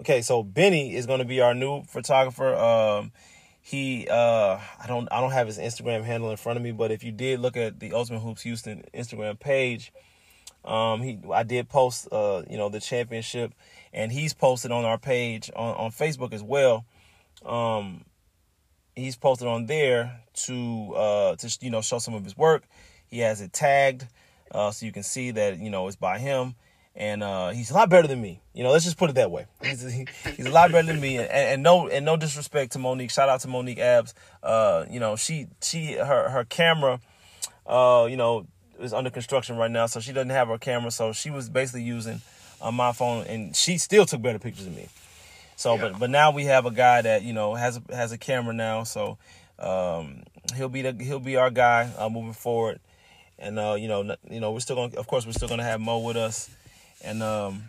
[0.00, 2.54] Okay, so Benny is going to be our new photographer.
[2.54, 3.12] Um,
[3.60, 6.90] he, uh, I don't, I don't have his Instagram handle in front of me, but
[6.90, 9.92] if you did look at the Ultimate Hoops Houston Instagram page,
[10.64, 13.54] um, he, I did post, uh, you know, the championship,
[13.92, 16.84] and he's posted on our page on, on Facebook as well.
[17.44, 18.04] Um,
[18.96, 22.64] he's posted on there to, uh, to you know, show some of his work.
[23.10, 24.06] He has it tagged,
[24.50, 26.54] uh, so you can see that you know it's by him
[26.96, 28.40] and uh, he's a lot better than me.
[28.52, 29.46] You know, let's just put it that way.
[29.62, 32.78] He's he, he's a lot better than me, and, and, no and no disrespect to
[32.78, 33.10] Monique.
[33.10, 34.14] Shout out to Monique Abs.
[34.42, 37.00] Uh, you know, she she her her camera,
[37.66, 38.46] uh, you know,
[38.78, 40.90] is under construction right now, so she doesn't have her camera.
[40.90, 42.20] So she was basically using
[42.60, 44.88] uh, my phone, and she still took better pictures than me.
[45.56, 45.80] So, yeah.
[45.80, 48.54] but but now we have a guy that you know has a, has a camera
[48.54, 49.18] now, so
[49.58, 50.22] um,
[50.54, 52.78] he'll be the he'll be our guy uh, moving forward.
[53.44, 54.96] And uh, you know, you know, we're still going.
[54.96, 56.50] Of course, we're still going to have Mo with us
[57.04, 57.64] and um,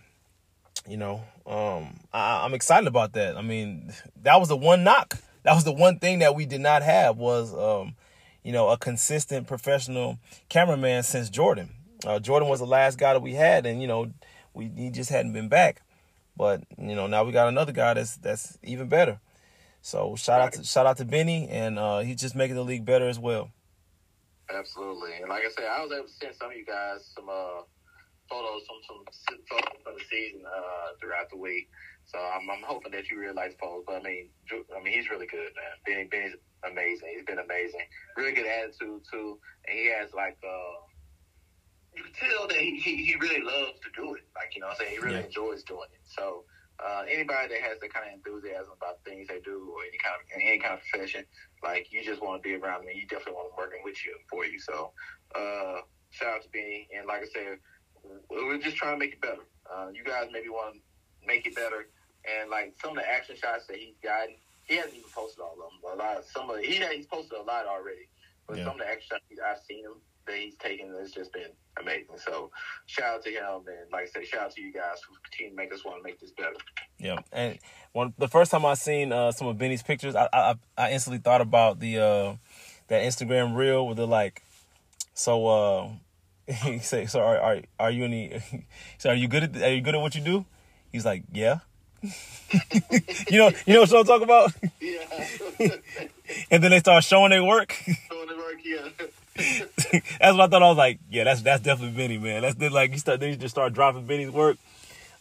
[0.88, 3.38] you know, um, I, am excited about that.
[3.38, 5.18] I mean, that was the one knock.
[5.44, 7.96] That was the one thing that we did not have was, um,
[8.44, 10.18] you know, a consistent professional
[10.50, 11.70] cameraman since Jordan.
[12.06, 14.12] Uh, Jordan was the last guy that we had, and you know,
[14.54, 15.82] we he just hadn't been back.
[16.38, 19.20] But you know, now we got another guy that's that's even better.
[19.82, 22.86] So shout out to shout out to Benny, and uh, he's just making the league
[22.86, 23.52] better as well.
[24.50, 27.30] Absolutely, and like I said, I was able to send some of you guys some
[27.30, 27.66] uh,
[28.30, 31.70] photos from some photos from the season uh, throughout the week.
[32.06, 33.84] So I'm, I'm hoping that you realize Foles.
[33.88, 35.74] But I mean, I mean, he's really good, man.
[35.86, 37.10] Benny, Benny's amazing.
[37.16, 37.82] He's been amazing.
[38.16, 40.38] Really good attitude too, and he has like.
[40.44, 40.86] uh
[41.96, 44.24] you can tell that he, he, he really loves to do it.
[44.36, 44.92] Like, you know what I'm saying?
[44.92, 45.28] He really yeah.
[45.32, 46.02] enjoys doing it.
[46.04, 46.44] So,
[46.80, 50.16] uh, anybody that has that kind of enthusiasm about things they do or any kind
[50.16, 51.24] of any kind of profession,
[51.64, 52.94] like you just want to be around them.
[52.96, 54.60] You definitely want them working with you for you.
[54.60, 54.92] So,
[55.36, 56.88] uh, shout out to Benny.
[56.96, 57.60] And like I said,
[58.30, 59.46] we're just trying to make it better.
[59.66, 60.82] Uh, you guys maybe want to
[61.28, 61.88] make it better.
[62.26, 65.54] And like some of the action shots that he's gotten, he hasn't even posted all
[65.54, 65.94] of them.
[65.94, 68.10] A lot of some of the, he he's posted a lot already.
[68.48, 68.66] But yeah.
[68.66, 72.18] some of the action shots I've seen him that he's taken has just been amazing.
[72.18, 72.52] So
[72.86, 75.52] shout out to him and like I say, shout out to you guys who continue
[75.52, 76.56] to make us want to make this better.
[76.98, 77.60] Yeah, and
[77.92, 81.20] when the first time I seen uh, some of Benny's pictures, I, I I instantly
[81.20, 82.36] thought about the uh,
[82.88, 84.44] that Instagram reel where they're like,
[85.14, 85.90] so uh,
[86.48, 88.42] he say, so are, are are you any?
[88.98, 90.46] So are you good at are you good at what you do?
[90.92, 91.60] He's like, yeah.
[93.30, 94.54] you know, you know what I'm talking about.
[94.80, 95.70] Yeah.
[96.52, 97.74] and then they start showing their work.
[97.74, 98.88] Showing their work, yeah.
[99.92, 100.64] that's what I thought.
[100.64, 102.42] I was like, yeah, that's that's definitely Benny, man.
[102.42, 104.58] That's then like he start then he just start dropping Benny's work,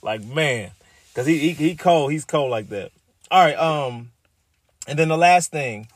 [0.03, 0.71] like man,
[1.09, 2.13] because he, he he cold.
[2.13, 2.93] He's cold like that.
[3.33, 4.13] All right, um,
[4.87, 5.89] and then the last thing,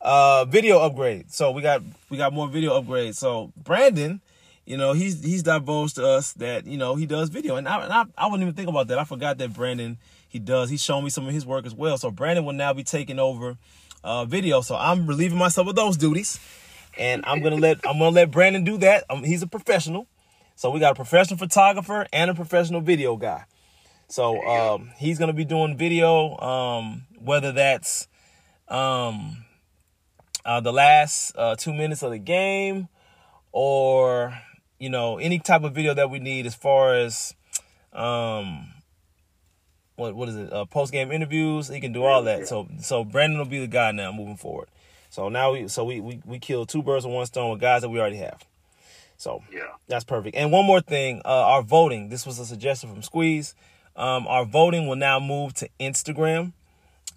[0.00, 1.30] uh, video upgrade.
[1.30, 3.14] So we got we got more video upgrades.
[3.14, 4.20] So Brandon,
[4.64, 7.84] you know, he's he's divulged to us that you know he does video, and I
[7.84, 8.98] and I, I wouldn't even think about that.
[8.98, 10.68] I forgot that Brandon he does.
[10.68, 11.96] He's shown me some of his work as well.
[11.96, 13.56] So Brandon will now be taking over
[14.02, 14.62] uh, video.
[14.62, 16.40] So I'm relieving myself of those duties
[16.98, 19.04] and I'm gonna let I'm gonna let Brandon do that.
[19.10, 20.06] Um, he's a professional,
[20.54, 23.44] so we got a professional photographer and a professional video guy.
[24.08, 28.08] So um, he's gonna be doing video, um, whether that's
[28.68, 29.44] um,
[30.44, 32.88] uh, the last uh, two minutes of the game,
[33.52, 34.38] or
[34.78, 37.34] you know any type of video that we need as far as
[37.92, 38.68] um,
[39.96, 40.52] what what is it?
[40.52, 41.68] Uh, Post game interviews.
[41.68, 42.46] He can do all that.
[42.46, 44.68] So so Brandon will be the guy now moving forward.
[45.16, 47.80] So now we so we we we killed two birds with one stone with guys
[47.80, 48.44] that we already have.
[49.16, 50.36] So yeah, that's perfect.
[50.36, 52.10] And one more thing, uh, our voting.
[52.10, 53.54] This was a suggestion from Squeeze.
[53.96, 56.52] Um, our voting will now move to Instagram.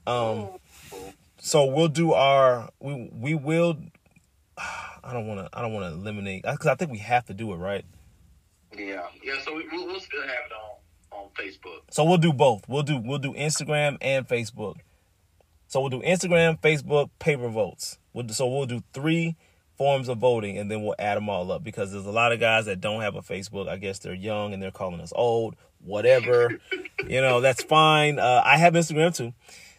[0.07, 0.47] Um,
[1.39, 3.77] so we'll do our we we will.
[4.57, 5.49] I don't want to.
[5.51, 7.83] I don't want to eliminate because I think we have to do it right.
[8.77, 9.41] Yeah, yeah.
[9.43, 10.53] So we, we'll, we'll still have it
[11.11, 11.81] on on Facebook.
[11.91, 12.63] So we'll do both.
[12.69, 14.77] We'll do we'll do Instagram and Facebook.
[15.69, 17.99] So we'll do Instagram, Facebook, paper votes.
[18.11, 19.35] We'll do, so we'll do three
[19.77, 22.39] forms of voting and then we'll add them all up because there's a lot of
[22.39, 23.69] guys that don't have a Facebook.
[23.69, 25.55] I guess they're young and they're calling us old,
[25.85, 26.59] whatever.
[27.07, 28.17] you know, that's fine.
[28.17, 29.31] Uh, I have Instagram too.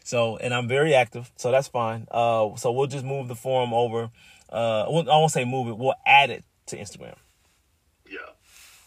[0.05, 2.07] So, and I'm very active, so that's fine.
[2.09, 4.11] Uh, so we'll just move the form over.
[4.51, 5.77] Uh, I won't say move it.
[5.77, 7.17] We'll add it to Instagram.
[8.09, 8.19] Yeah,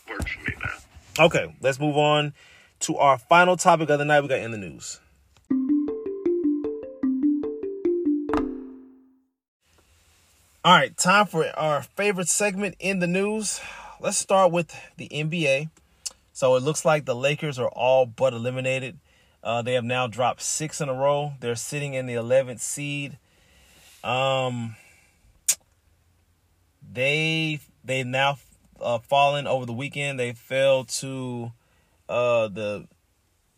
[0.10, 1.28] works for me, man.
[1.28, 2.34] Okay, let's move on
[2.82, 4.22] to our final topic of the night.
[4.22, 5.00] We got in the news.
[10.66, 13.60] All right, time for our favorite segment in the news.
[14.00, 15.70] Let's start with the NBA.
[16.32, 18.98] So it looks like the Lakers are all but eliminated.
[19.44, 21.34] Uh, they have now dropped six in a row.
[21.42, 23.18] They're sitting in the 11th seed.
[24.06, 24.78] Um,
[26.94, 28.38] they they now
[28.80, 30.18] uh, fallen over the weekend.
[30.18, 31.52] They fell to
[32.08, 32.88] uh, the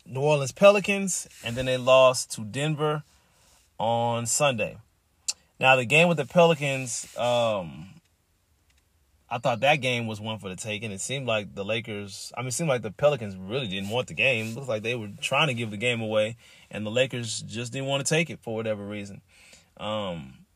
[0.04, 3.04] New Orleans Pelicans, and then they lost to Denver
[3.78, 4.78] on Sunday.
[5.58, 7.88] Now the game with the Pelicans, um,
[9.28, 10.92] I thought that game was one for the taking.
[10.92, 12.32] It seemed like the Lakers.
[12.36, 14.48] I mean, it seemed like the Pelicans really didn't want the game.
[14.48, 16.36] It looked like they were trying to give the game away,
[16.70, 19.22] and the Lakers just didn't want to take it for whatever reason.
[19.78, 20.46] Um,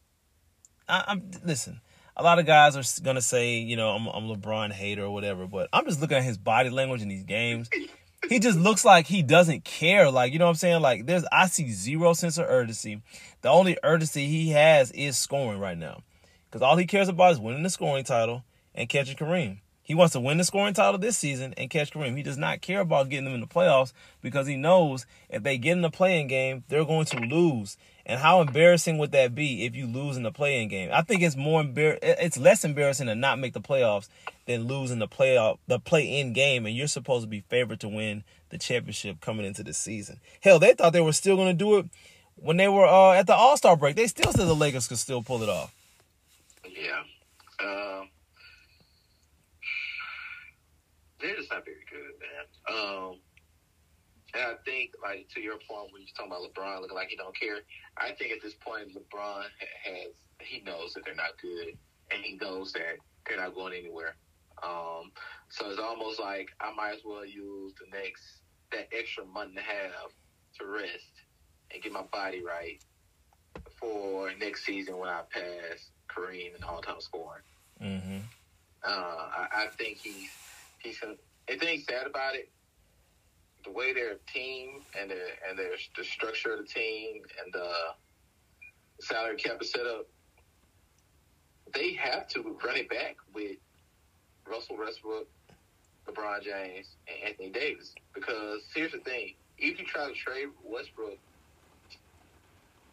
[0.89, 1.81] I, I'm listen.
[2.17, 5.47] A lot of guys are gonna say, you know, I'm, I'm LeBron hater or whatever,
[5.47, 7.71] but I'm just looking at his body language in these games.
[8.29, 10.11] He just looks like he doesn't care.
[10.11, 10.83] Like, you know what I'm saying?
[10.83, 13.01] Like, there's I see zero sense of urgency.
[13.43, 16.03] The only urgency he has is scoring right now.
[16.49, 19.59] Because all he cares about is winning the scoring title and catching Kareem.
[19.83, 22.17] He wants to win the scoring title this season and catch Kareem.
[22.17, 25.59] He does not care about getting them in the playoffs because he knows if they
[25.59, 27.77] get in the play-in game, they're going to lose.
[28.11, 30.91] And how embarrassing would that be if you lose in the play-in game?
[30.93, 34.09] I think it's more embar- it's less embarrassing to not make the playoffs
[34.47, 38.25] than losing the playoff the play-in game and you're supposed to be favored to win
[38.49, 40.19] the championship coming into the season.
[40.41, 41.87] Hell, they thought they were still going to do it
[42.43, 44.99] when they were uh, at the All Star break, they still said the Lakers could
[44.99, 45.75] still pull it off.
[46.65, 47.03] Yeah,
[47.65, 48.05] uh,
[51.21, 52.77] they're just not very good, man.
[52.77, 53.17] Um,
[54.35, 57.17] and I think, like to your point, when you're talking about LeBron looking like he
[57.17, 57.59] don't care,
[57.97, 59.45] I think at this point LeBron
[59.85, 61.77] has he knows that they're not good,
[62.11, 64.17] and he knows that they're not going anywhere.
[64.63, 65.13] Um,
[65.49, 68.23] so it's almost like I might as well use the next
[68.73, 70.13] that extra month and a half
[70.59, 71.23] to rest
[71.73, 72.83] and get my body right
[73.79, 77.43] for next season when I pass Kareem in all time scoring.
[77.83, 78.19] Mm-hmm.
[78.85, 80.31] Uh, I, I think he's
[80.79, 81.01] he's.
[81.49, 82.49] The thing sad about it,
[83.65, 87.73] the way their team and their and their the structure of the team and the
[89.01, 90.07] salary cap is set up,
[91.75, 93.57] they have to run it back with
[94.49, 95.29] Russell Westbrook,
[96.07, 97.95] LeBron James, and Anthony Davis.
[98.15, 101.19] Because here's the thing: if you try to trade Westbrook,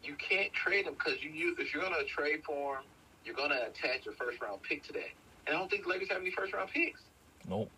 [0.04, 2.84] you can't trade him because you, you if you're gonna trade for him,
[3.26, 5.12] you're gonna attach a first round pick to that.
[5.46, 7.02] And I don't think the Lakers have any first round picks.
[7.48, 7.70] Nope.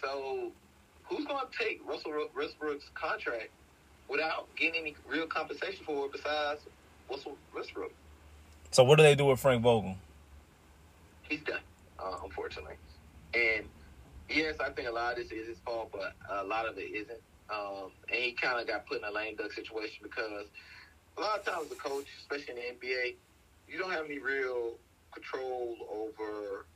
[0.00, 0.52] So
[1.04, 3.50] who's going to take Russell Westbrook's contract
[4.08, 6.60] without getting any real compensation for it besides
[7.10, 7.92] Russell Westbrook?
[8.70, 9.96] So what do they do with Frank Vogel?
[11.22, 11.60] He's done,
[11.98, 12.74] uh, unfortunately.
[13.32, 13.66] And
[14.28, 16.90] yes, I think a lot of this is his fault, but a lot of it
[16.92, 17.20] isn't.
[17.50, 20.46] Um, and he kind of got put in a lame duck situation because
[21.16, 23.14] a lot of times the coach, especially in the NBA,
[23.68, 24.74] you don't have any real
[25.12, 26.66] control over.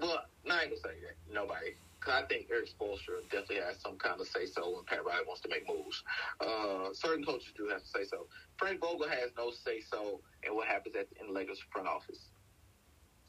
[0.00, 1.74] Well, not gonna say that nobody.
[2.12, 5.42] I think Erik Spoelstra definitely has some kind of say so when Pat Riley wants
[5.42, 6.02] to make moves.
[6.40, 8.26] Uh, certain coaches do have to say so.
[8.58, 12.30] Frank Vogel has no say so in what happens at the, in Lakers front office.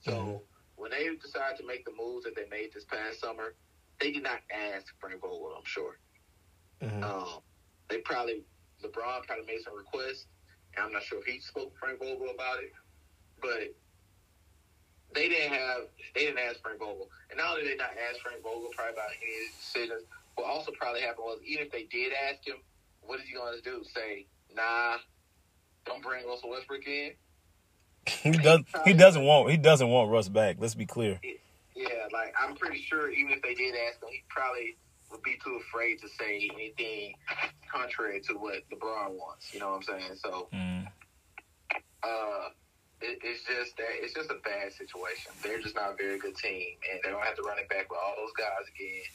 [0.02, 0.36] So mm-hmm.
[0.76, 3.56] when they decided to make the moves that they made this past summer,
[4.00, 5.54] they did not ask Frank Vogel.
[5.58, 5.98] I'm sure.
[6.82, 7.04] Mm-hmm.
[7.04, 7.40] Um,
[7.90, 8.44] they probably
[8.84, 10.28] LeBron probably made some requests,
[10.76, 12.72] and I'm not sure if he spoke to Frank Vogel about it,
[13.42, 13.74] but
[15.15, 18.21] they didn't have they didn't ask Frank Vogel, and not only did they not ask
[18.21, 20.04] Frank Vogel probably about any of his decisions,
[20.36, 22.58] what also probably happened was even if they did ask him,
[23.01, 23.84] what is he going to do?
[23.84, 24.97] Say, nah,
[25.86, 27.12] don't bring Russell Westbrook in.
[28.06, 28.62] he does.
[28.84, 29.49] He doesn't want.
[29.49, 30.58] He doesn't want Russ back.
[30.60, 31.19] Let's be clear.
[31.75, 34.78] Yeah, like I'm pretty sure even if they did ask him, he probably
[35.12, 37.13] would be too afraid to say anything
[37.71, 39.54] contrary to what LeBron wants.
[39.54, 40.15] You know what I'm saying?
[40.23, 40.88] So, mm.
[42.04, 42.49] uh,
[43.02, 45.32] it, it's just that it's just a bad situation.
[45.44, 47.90] They're just not a very good team, and they don't have to run it back
[47.90, 49.06] with all those guys again.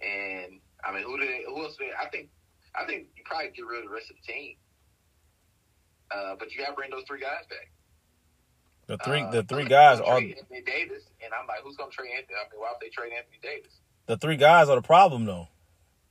[0.00, 0.50] And
[0.84, 1.76] I mean, who did who else?
[1.76, 2.28] Did, I think
[2.74, 4.56] I think you probably get rid of the rest of the team,
[6.10, 7.70] uh, but you got to bring those three guys back.
[8.86, 11.96] The three, uh, the three guys are Anthony Davis, and I'm like, who's going to
[11.96, 12.34] trade Anthony?
[12.34, 13.70] I mean, why would they trade Anthony Davis?
[14.06, 15.46] The three guys are the problem, though.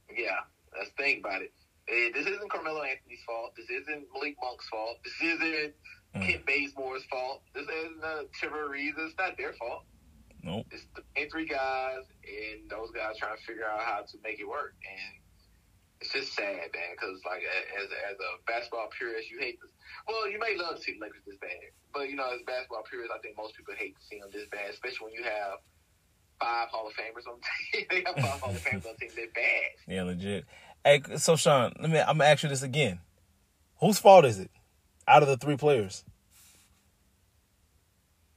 [0.08, 1.52] Yeah, let's think about it.
[1.88, 3.52] Hey, This isn't Carmelo Anthony's fault.
[3.58, 4.96] This isn't Malik Monk's fault.
[5.04, 5.74] This isn't
[6.16, 6.26] mm.
[6.26, 7.42] Kent Bazemore's fault.
[7.54, 8.98] This isn't uh, Trevor Reeves.
[9.00, 9.84] It's not their fault.
[10.44, 10.66] Nope.
[10.72, 14.40] It's the main three guys, and those guys trying to figure out how to make
[14.40, 14.74] it work.
[14.88, 15.20] And
[16.00, 17.44] it's just sad, man, because like
[17.76, 19.72] as as a basketball purist, you hate this.
[20.08, 22.84] Well, you may love to see the Lakers this bad, but you know, as basketball
[22.90, 25.60] purists, I think most people hate to see them this bad, especially when you have
[26.40, 27.44] five Hall of Famers on the
[27.78, 27.86] team.
[27.92, 29.12] they have five Hall of Famers on the team.
[29.16, 29.72] They're bad.
[29.88, 30.46] Yeah, legit.
[30.86, 32.00] Hey, so Sean, let me.
[32.00, 33.00] I'm gonna ask you this again.
[33.82, 34.52] Whose fault is it?
[35.10, 36.06] Out of the three players?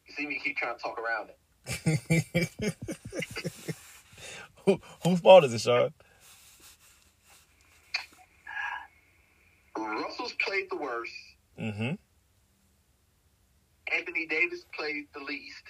[0.06, 2.74] You see me keep trying to talk around it.
[4.64, 5.92] Who, whose fault is it, Sean?
[9.76, 11.12] Russell's played the worst.
[11.60, 11.94] Mm-hmm.
[13.94, 15.64] Anthony Davis played the least.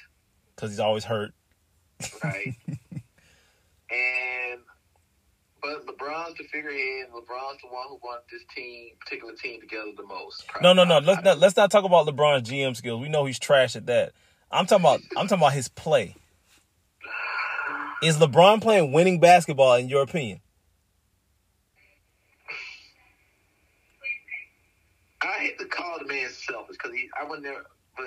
[0.55, 1.33] Because he's always hurt.
[2.23, 2.55] Right.
[3.91, 4.61] and
[5.63, 7.07] but LeBron's the figurehead.
[7.15, 10.45] LeBron's the one who brought this team, particular team, together the most.
[10.61, 10.99] No, no, no.
[10.99, 13.01] Let's not let's not talk about LeBron's GM skills.
[13.01, 14.13] We know he's trash at that.
[14.51, 16.17] I'm talking about I'm talking about his play.
[18.03, 20.41] Is LeBron playing winning basketball in your opinion?
[25.23, 27.63] I hate to call the man selfish because he I wasn't there,
[27.97, 28.07] but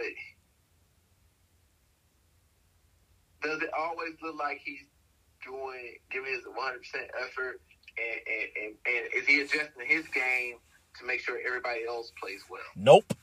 [3.42, 4.82] does it always look like he's
[5.46, 7.62] doing, giving his 100 percent effort,
[7.98, 10.56] and, and, and, and is he adjusting his game
[11.00, 12.62] to make sure everybody else plays well?
[12.76, 13.14] Nope.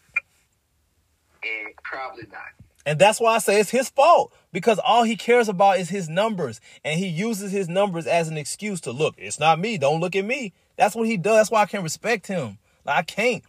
[1.43, 2.41] And probably not.
[2.85, 6.09] And that's why I say it's his fault because all he cares about is his
[6.09, 9.15] numbers, and he uses his numbers as an excuse to look.
[9.19, 9.79] It's not me.
[9.79, 10.53] Don't look at me.
[10.77, 11.37] That's what he does.
[11.37, 12.59] That's why I can respect him.
[12.85, 13.45] Like I can't.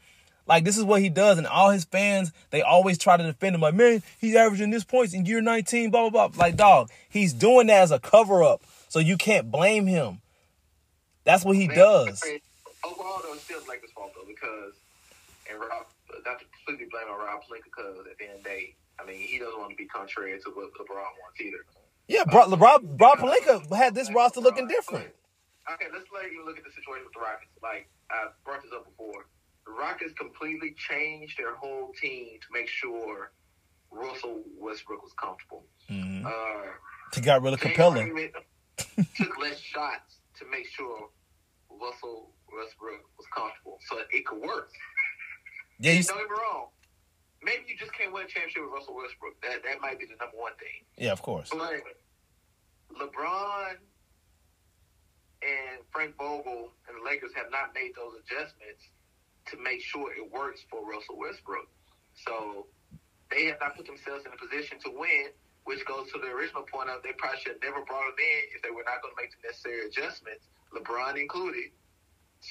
[0.45, 3.55] Like this is what he does, and all his fans they always try to defend
[3.55, 3.61] him.
[3.61, 5.89] Like man, he's averaging this points in year 19.
[5.89, 6.39] Blah blah blah.
[6.39, 8.61] Like dog, he's doing that as a cover up,
[8.93, 10.21] so you can't blame him.
[11.23, 12.21] That's what he man, does.
[12.85, 14.77] Overall, though, it's still Lakers' fault though because
[15.49, 15.87] and Rob,
[16.23, 19.05] not to completely blame on Rob Pelinka because at the end of the day, I
[19.05, 21.65] mean he doesn't want to be contrary to what LeBron wants either.
[22.07, 25.09] Yeah, bro, LeBron, Rob Pelinka had this roster looking different.
[25.73, 27.49] Okay, let's let you look at the situation with the Rockets.
[27.63, 29.25] Like I brought this up before
[29.65, 33.31] the Rockets completely changed their whole team to make sure
[33.89, 35.65] Russell Westbrook was comfortable.
[35.89, 36.27] Mm-hmm.
[36.27, 36.77] Uh,
[37.15, 38.29] they got rid of Capela.
[38.77, 41.09] Took less shots to make sure
[41.69, 44.69] Russell Westbrook was comfortable, so it could work.
[45.79, 46.67] Yeah, Don't get me wrong.
[47.43, 49.41] Maybe you just can't win a championship with Russell Westbrook.
[49.41, 50.85] That that might be the number one thing.
[50.97, 51.49] yeah, of course.
[51.51, 51.83] But
[52.95, 53.75] LeBron
[55.43, 58.87] and Frank Vogel and the Lakers have not made those adjustments
[59.51, 61.67] to make sure it works for Russell Westbrook.
[62.15, 62.67] So
[63.29, 65.35] they have not put themselves in a position to win,
[65.65, 68.55] which goes to the original point of they probably should have never brought him in
[68.55, 71.71] if they were not going to make the necessary adjustments, LeBron included,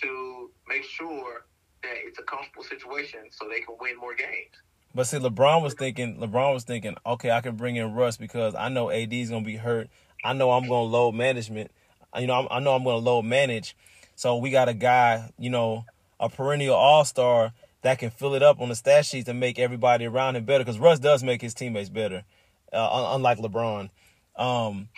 [0.01, 1.45] to make sure
[1.83, 4.57] that it's a comfortable situation so they can win more games.
[4.95, 6.19] But see, LeBron was thinking.
[6.19, 9.45] LeBron was thinking, okay, I can bring in Russ because I know AD is gonna
[9.45, 9.89] be hurt.
[10.25, 11.71] I know I'm gonna load management.
[12.19, 13.75] You know, I'm, I know I'm gonna load manage.
[14.17, 15.87] So we got a guy, you know,
[16.21, 19.59] a perennial All Star that can fill it up on the stat sheets and make
[19.59, 20.63] everybody around him better.
[20.63, 22.25] Because Russ does make his teammates better,
[22.73, 23.91] uh, unlike LeBron.
[24.37, 24.89] Um,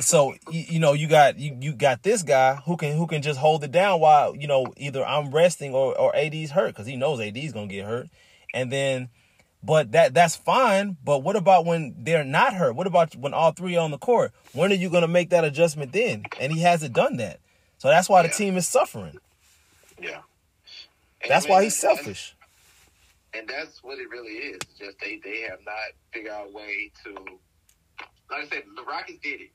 [0.00, 3.22] so you, you know you got you, you got this guy who can who can
[3.22, 6.86] just hold it down while you know either I'm resting or or AD's hurt because
[6.86, 8.08] he knows AD's gonna get hurt,
[8.52, 9.08] and then
[9.62, 10.96] but that that's fine.
[11.04, 12.74] But what about when they're not hurt?
[12.74, 14.32] What about when all three are on the court?
[14.52, 16.24] When are you gonna make that adjustment then?
[16.38, 17.40] And he hasn't done that,
[17.78, 19.18] so that's why the team is suffering.
[20.00, 20.20] Yeah.
[21.22, 22.34] And That's I mean, why he's selfish.
[23.34, 24.60] And that's what it really is.
[24.78, 27.14] Just they they have not figured out a way to,
[28.30, 29.50] like I said, the Rockets did it.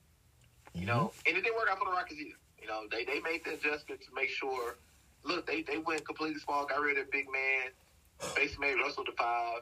[0.73, 2.38] You know, and it didn't work out for the Rockets either.
[2.61, 4.78] You know, they they made the adjustment to make sure.
[5.23, 7.71] Look, they they went completely small, got rid of their big man,
[8.36, 9.61] basically made Russell the five,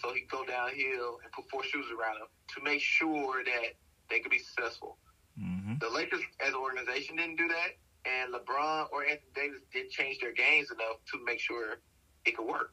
[0.00, 3.74] so he could go downhill and put four shoes around him to make sure that
[4.08, 4.96] they could be successful.
[5.38, 7.76] hmm The Lakers as an organization didn't do that,
[8.06, 11.80] and LeBron or Anthony Davis didn't change their games enough to make sure
[12.24, 12.72] it could work.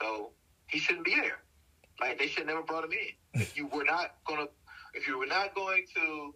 [0.00, 0.30] So
[0.68, 1.38] he shouldn't be there.
[2.00, 3.40] Like they should never brought him in.
[3.40, 4.46] If you were not gonna,
[4.94, 6.34] if you were not going to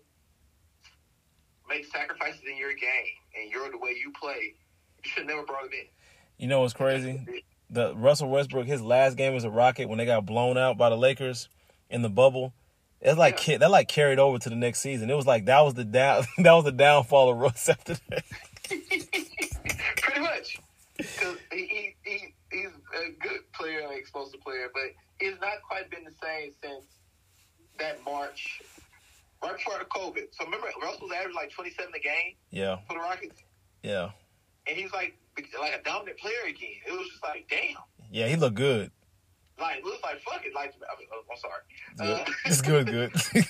[1.68, 4.54] make sacrifices in your game and you're the way you play,
[5.04, 5.86] you should never brought him in.
[6.38, 7.24] You know what's crazy?
[7.68, 10.88] the Russell Westbrook, his last game was a Rocket when they got blown out by
[10.88, 11.48] the Lakers
[11.90, 12.52] in the bubble.
[13.00, 13.58] It's like Yeah.
[13.58, 15.10] that like carried over to the next season.
[15.10, 18.24] It was like that was the down that was the downfall of Russ after that.
[18.68, 20.58] Pretty much,
[20.96, 21.95] because he, he, he he's
[22.96, 24.84] a good player, an explosive player, but
[25.20, 26.84] it's not quite been the same since
[27.78, 28.62] that March,
[29.42, 30.28] right before the COVID.
[30.32, 33.42] So remember, Russell averaged like 27 a game Yeah, for the Rockets,
[33.82, 34.10] yeah,
[34.66, 35.14] and he's like
[35.60, 36.80] like a dominant player again.
[36.86, 37.76] It was just like, damn.
[38.10, 38.26] yeah.
[38.26, 38.90] He looked good.
[39.60, 40.54] Like, it was like, fuck it.
[40.54, 41.62] Like, I mean, I'm sorry.
[41.98, 42.24] Yeah.
[42.24, 43.10] Uh, It's good, good.
[43.34, 43.44] it,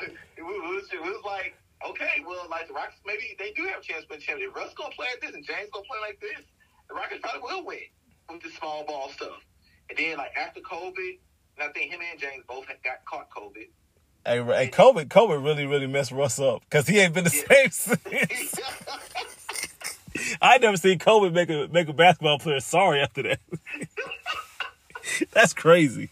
[0.00, 1.54] was, it, was, it was like,
[1.88, 4.56] okay, well, like the Rockets, maybe they do have a chance to win the championship.
[4.56, 6.44] If Russ gonna play like this and James gonna play like this,
[6.88, 7.84] the Rockets probably will win
[8.32, 9.44] with the small ball stuff.
[9.88, 11.18] And then like after COVID,
[11.58, 13.68] and I think him and James both had got caught COVID.
[14.26, 17.68] hey, hey, COVID, COVID really, really messed Russ up because he ain't been the Yeah.
[17.70, 18.60] same since.
[20.42, 23.40] I never seen COVID make a make a basketball player sorry after that.
[25.32, 26.10] That's crazy.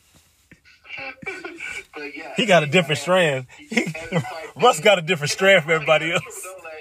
[1.95, 3.47] but yeah, He got a different strand.
[3.59, 3.87] He,
[4.57, 6.23] Russ got a different strand from everybody else.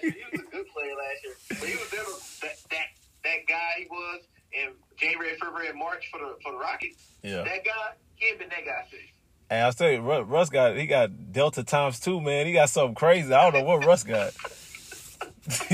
[0.02, 2.12] He was a good player last year, but he was never
[2.42, 2.88] that that
[3.24, 4.22] that guy he was
[4.54, 7.12] in January, February, March for the for the Rockets.
[7.24, 7.44] Yeah.
[7.44, 9.04] That guy, he ain't been that guy since.
[9.50, 12.46] Hey, I'll tell you, Russ got he got Delta times two, man.
[12.46, 13.34] He got something crazy.
[13.34, 14.34] I don't know what Russ got.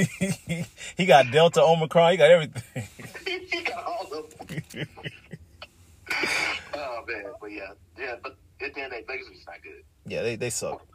[0.95, 2.11] he got Delta, Omicron.
[2.11, 2.87] He got everything.
[3.51, 4.87] he got all of them.
[6.75, 9.83] oh man, but yeah, yeah, but at the end of the day, Lakers not good.
[10.05, 10.85] Yeah, they, they suck.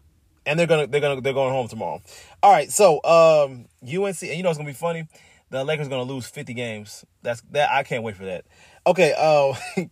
[0.47, 2.01] And they're gonna they're gonna they're going home tomorrow.
[2.43, 5.09] All right, so um UNC and you know it's gonna be funny.
[5.51, 7.05] The Lakers are gonna lose fifty games.
[7.22, 8.44] That's that I can't wait for that.
[8.86, 9.55] Okay, uh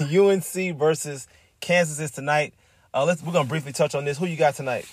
[0.00, 1.26] UNC versus
[1.60, 2.54] Kansas is tonight.
[2.94, 4.18] Uh let's we're gonna briefly touch on this.
[4.18, 4.86] Who you got tonight?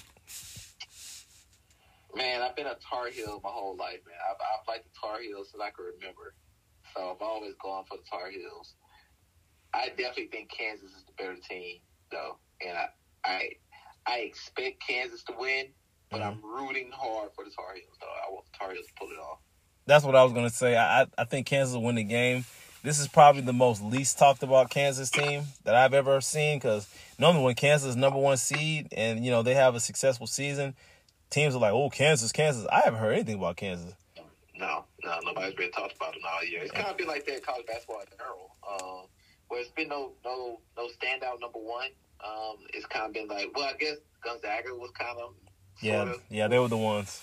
[2.16, 4.16] Man, I've been a Tar Heel my whole life, man.
[4.28, 6.34] I've, I've liked the Tar Heels since I can remember.
[6.96, 8.74] So I've always gone for the Tar Heels.
[9.74, 11.78] I definitely think Kansas is the better team,
[12.12, 12.88] though, and I
[13.24, 13.50] I,
[14.08, 15.68] I expect Kansas to win,
[16.10, 18.08] but I'm rooting hard for the Tar Heels, though.
[18.08, 19.40] I want the Tar Heels to pull it off.
[19.88, 20.78] That's what I was gonna say.
[20.78, 22.46] I I- think Kansas will win the game.
[22.84, 26.88] This is probably the most least talked about Kansas team that I've ever seen because
[27.18, 30.76] normally when Kansas is number one seed and you know they have a successful season,
[31.30, 33.94] teams are like, "Oh, Kansas, Kansas." I haven't heard anything about Kansas.
[34.56, 36.62] No, no, nobody's been talked about them all year.
[36.64, 39.08] It's kind of been like that in college basketball in general, um,
[39.48, 41.90] where it's been no, no, no standout number one.
[42.26, 45.34] Um, it's kind of been like, well, I guess Gonzaga was kind of,
[45.80, 47.22] Yeah, of, yeah, they were the ones.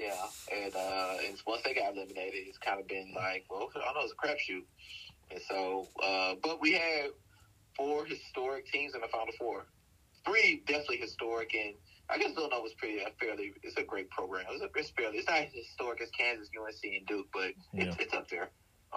[0.00, 0.26] Yeah,
[0.64, 4.00] and uh, and once they got eliminated, it's kind of been like, well, I know
[4.00, 4.64] it's a crapshoot,
[5.30, 7.10] and so, uh, but we had
[7.76, 9.66] four historic teams in the Final Four,
[10.24, 11.74] three definitely historic, and
[12.08, 13.52] I guess Villanova was pretty uh, fairly.
[13.62, 14.46] It's a great program.
[14.50, 15.18] It's, a, it's fairly.
[15.18, 17.84] It's not as historic as Kansas, UNC, and Duke, but Yeah.
[17.84, 18.48] it's, it's up there.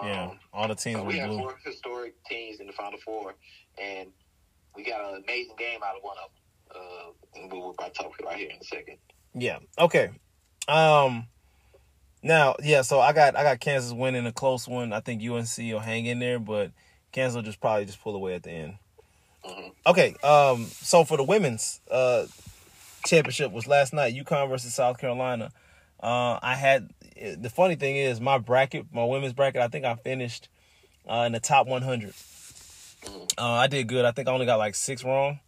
[0.04, 1.40] yeah, Um, all the teams so we have blue.
[1.40, 3.36] four historic teams in the Final Four,
[3.82, 4.10] and
[4.76, 6.40] we got an amazing game out of one of them.
[6.76, 8.98] Uh, we'll about to talk about here in a second.
[9.36, 9.60] Yeah.
[9.78, 10.10] Okay.
[10.68, 11.28] Um.
[12.22, 12.82] Now, yeah.
[12.82, 14.94] So I got I got Kansas winning a close one.
[14.94, 16.72] I think UNC will hang in there, but
[17.12, 18.76] Kansas will just probably just pull away at the end.
[19.44, 20.16] hmm Okay.
[20.24, 20.66] Um.
[20.66, 22.26] So for the women's uh
[23.06, 24.16] championship was last night.
[24.16, 25.52] UConn versus South Carolina.
[26.02, 26.90] Uh, I had
[27.38, 29.62] the funny thing is my bracket, my women's bracket.
[29.62, 30.50] I think I finished
[31.08, 32.14] uh, in the top 100.
[32.14, 33.34] Mhm.
[33.38, 34.06] Uh, I did good.
[34.06, 35.40] I think I only got like six wrong.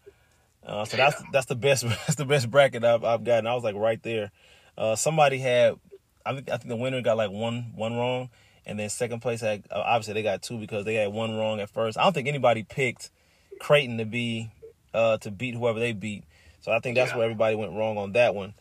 [0.65, 3.47] Uh, so that's that's the best that's the best bracket I've I've gotten.
[3.47, 4.31] I was like right there.
[4.77, 5.75] Uh, somebody had
[6.25, 8.29] I think I think the winner got like one one wrong,
[8.65, 11.59] and then second place had uh, obviously they got two because they had one wrong
[11.59, 11.97] at first.
[11.97, 13.09] I don't think anybody picked
[13.59, 14.51] Creighton to be
[14.93, 16.23] uh, to beat whoever they beat.
[16.61, 17.17] So I think that's Yeah.
[17.17, 18.53] where everybody went wrong on that one.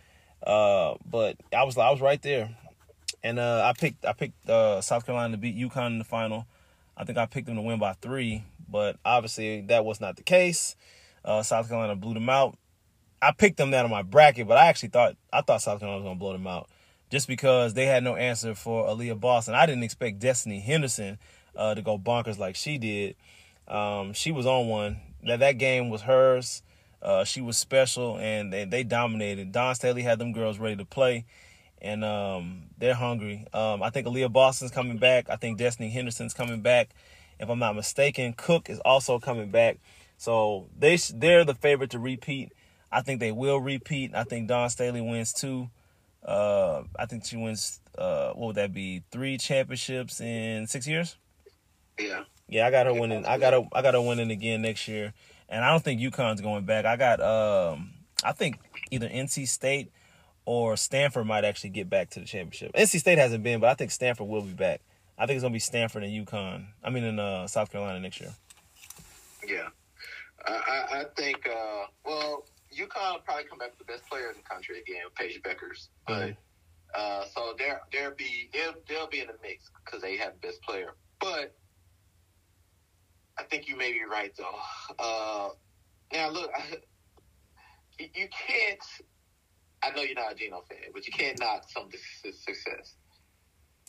[0.46, 2.54] Uh, but I was I was right there,
[3.22, 6.46] and uh, I picked I picked uh, South Carolina to beat UConn in the final.
[6.96, 10.22] I think I picked them to win by three, but obviously that was not the
[10.22, 10.76] case.
[11.24, 12.58] Uh, South Carolina blew them out.
[13.28, 16.02] I picked them down on my bracket, but I actually thought I thought South Carolina
[16.02, 16.68] was gonna blow them out
[17.10, 19.54] just because they had no answer for Aaliyah Boston.
[19.54, 21.18] I didn't expect Destanni Henderson
[21.56, 23.16] uh, to go bonkers like she did.
[23.68, 24.98] Um, she was on one.
[25.24, 26.62] That that game was hers.
[27.00, 29.52] Uh, she was special, and they, they dominated.
[29.52, 31.26] Dawn Staley had them girls ready to play,
[31.80, 33.46] and um, they're hungry.
[33.52, 35.28] Um, I think Aaliyah Boston's coming back.
[35.30, 36.90] I think Destanni Henderson's coming back.
[37.38, 39.78] If I'm not mistaken, Cooke is also coming back.
[40.16, 42.52] So they they're the favorite to repeat.
[42.94, 44.12] I think they will repeat.
[44.14, 45.68] I think Dawn Staley wins two.
[46.24, 47.80] Uh, I think she wins.
[47.98, 49.02] Uh, what would that be?
[49.10, 51.16] Three championships in six years.
[51.98, 52.22] Yeah.
[52.48, 53.26] Yeah, I got her winning.
[53.26, 53.62] I got her.
[53.72, 55.12] I got her winning again next year,
[55.48, 56.84] and I don't think UConn's going back.
[56.84, 57.20] I got.
[57.20, 58.58] Um, I think
[58.92, 59.90] either NC State
[60.44, 62.72] or Stanford might actually get back to the championship.
[62.74, 64.82] NC State hasn't been, but I think Stanford will be back.
[65.18, 66.66] I think it's gonna be Stanford and UConn.
[66.82, 68.34] I mean, in uh, South Carolina next year.
[69.46, 69.68] Yeah.
[70.46, 72.44] I, I, I think, uh, well,
[72.78, 75.88] UConn probably come back with the best player in the country again, Paige Bueckers.
[76.06, 76.36] But, Mhm.
[76.94, 80.46] uh, so they're, they'll be, they'll, they'll be in the mix because they have the
[80.48, 80.94] best player.
[81.20, 81.56] But
[83.38, 84.58] I think you may be right, though.
[84.98, 85.48] Uh,
[86.12, 86.78] now, look, I,
[87.98, 88.80] you can't,
[89.82, 92.96] I know you're not a Geno fan, but you can't knock some success.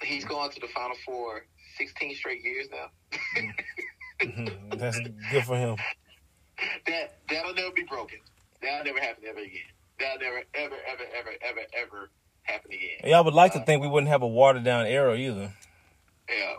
[0.03, 1.45] He's gone to the Final Four
[1.77, 2.89] 16 straight years now.
[4.21, 4.79] Mhm.
[4.79, 4.97] That's
[5.29, 5.75] good for him.
[6.87, 8.19] that that'll never be broken.
[8.65, 9.61] That'll never happen ever again.
[9.99, 12.09] That'll never ever ever ever ever ever
[12.43, 12.99] happen again.
[13.05, 15.53] Yeah, I would like to uh, think we wouldn't have a watered down era either.
[16.29, 16.53] Yeah.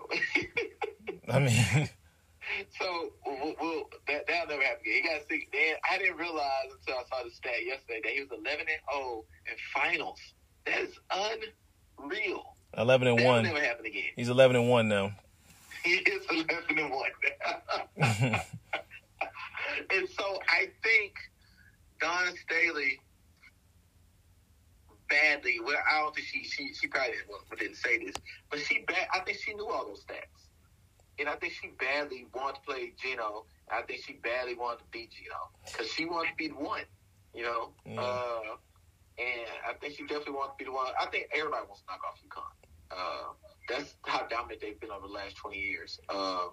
[1.35, 1.89] I mean,
[2.79, 4.95] so we'll, we'll, that that'll never happen again.
[4.97, 5.49] You got to see.
[5.53, 8.69] Dan, I didn't realize until I saw the stat yesterday that he was 11 and
[8.93, 10.21] 0 in finals.
[10.67, 10.99] That is
[11.99, 12.57] unreal.
[12.77, 13.43] eleven and That'll one.
[13.45, 14.05] never happen again.
[14.17, 15.13] He's eleven and one now.
[15.85, 18.41] He is 11 and 1.
[19.91, 21.15] and so I think
[22.01, 23.01] Dawn Staley
[25.09, 25.61] badly.
[25.65, 27.15] Well, I don't think she she she probably
[27.59, 28.15] didn't, say this,
[28.51, 29.07] but she bad.
[29.15, 30.49] I think she knew all those stats,
[31.19, 33.45] and I think she badly wanted to play Geno.
[33.71, 36.83] I think she badly wanted to beat Geno because she wanted to be the one.
[37.35, 37.99] You know, Mm.
[37.99, 38.57] uh,
[39.19, 40.93] and I think she definitely wants to be the one.
[41.01, 42.53] I think everybody wants to knock off UConn.
[42.91, 43.33] Uh,
[43.69, 45.99] that's how dominant they've been over the last twenty years.
[46.09, 46.51] Um,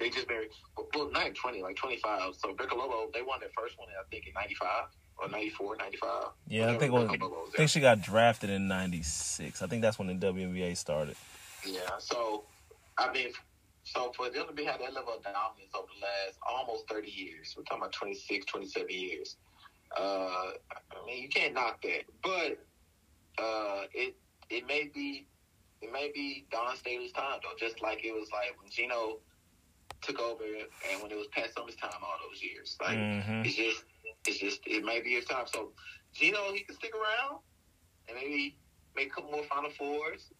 [0.00, 0.48] they just married,
[0.94, 2.34] well, not 20, like 25.
[2.36, 4.68] So Becca Lobo, they won their first one, I think, in 95
[5.18, 6.10] or 94, 95.
[6.48, 9.62] Yeah, I think, was, was I think she got drafted in '96.
[9.62, 11.16] I think that's when the WNBA started.
[11.66, 12.44] Yeah, so,
[12.96, 13.28] I mean,
[13.84, 17.10] so for them to be have that level of dominance over the last almost 30
[17.10, 19.36] years, we're talking about 26, 27 years,
[19.98, 22.04] uh, I mean, you can't knock that.
[22.22, 22.64] But
[23.42, 24.16] uh, it
[24.48, 25.26] it may be
[25.82, 29.18] it may be Dawn Staley's time, though, just like it was like when Geno
[30.02, 32.76] took over and when it was Pat Summers' time all those years.
[32.80, 33.84] Like, hmm it's just,
[34.26, 35.44] it's just, it may be his time.
[35.46, 35.72] So,
[36.14, 37.40] Geno, he can stick around
[38.08, 38.56] and maybe
[38.96, 40.30] make a couple more Final Fours,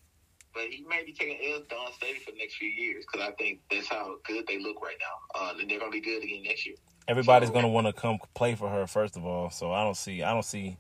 [0.55, 3.33] but he may be taking L's Dawn Staley for the next few years because I
[3.33, 5.41] think that's how good they look right now.
[5.41, 6.75] Uh, and they're gonna be good again next year.
[7.09, 9.51] Everybody's So- gonna want to come play for her first of all.
[9.51, 10.77] So I don't see, I don't see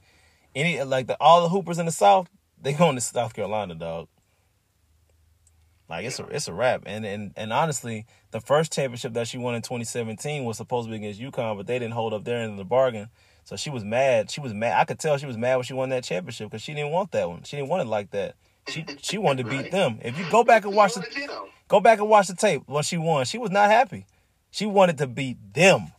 [0.55, 2.29] any like the all the hoopers in the South.
[2.63, 4.09] They going to South Carolina, dog.
[5.91, 6.85] Like it's a it's a wrap.
[6.87, 10.91] And and and honestly, the first championship that she won in 2017 was supposed to
[10.91, 13.09] be against UConn, but they didn't hold up their end of the bargain.
[13.45, 14.31] So she was mad.
[14.31, 14.79] She was mad.
[14.81, 17.11] I could tell she was mad when she won that championship because she didn't want
[17.13, 17.43] that one.
[17.43, 18.37] She didn't want it like that.
[18.69, 19.71] She she wanted to beat Right.
[19.73, 19.99] them.
[20.03, 21.05] If you go back and watch the.
[21.67, 23.25] Go back and watch the tape when she won.
[23.25, 24.07] She was not happy.
[24.51, 25.93] She wanted to beat them.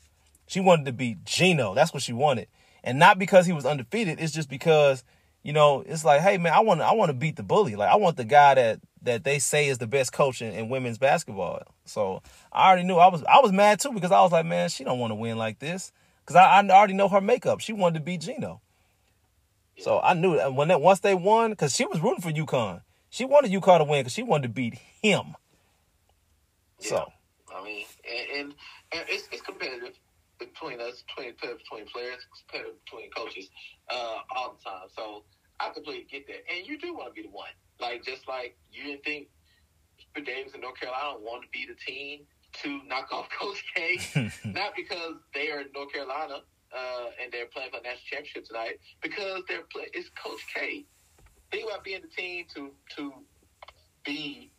[0.48, 1.74] She wanted to beat Geno.
[1.74, 2.48] That's what she wanted.
[2.84, 5.04] And not because he was undefeated, it's just because,
[5.44, 7.76] you know, it's like, hey man, I want to I want to beat the bully.
[7.76, 10.70] Like I want the guy that that they say is the best coach in, in
[10.70, 11.64] women's basketball.
[11.86, 12.22] So
[12.52, 14.84] I already knew I was I was mad too because I was like, man, she
[14.84, 15.92] don't want to win like this.
[16.26, 17.60] Cause I, I already know her makeup.
[17.60, 18.62] She wanted to beat Geno.
[19.80, 22.82] So I knew that when that once they won, because she was rooting for UConn.
[23.10, 25.36] She wanted UConn to win because she wanted to beat him.
[26.80, 27.12] So
[27.54, 28.56] I mean, and, and,
[28.94, 29.98] and it's, it's competitive
[30.42, 33.50] between us, between between players, between coaches,
[33.90, 34.90] uh, all the time.
[34.96, 35.24] So
[35.60, 37.54] I completely get that, and you do want to be the one.
[37.80, 39.28] Like just like you didn't think
[40.14, 42.22] for Davis in North Carolina wanted to be the team
[42.64, 44.00] to knock off Coach K,
[44.46, 46.42] not because they are in North Carolina
[46.76, 50.86] uh, and they're playing for the national championship tonight, because they're play, it's Coach K.
[51.52, 53.14] Think about being the team to to
[54.04, 54.52] be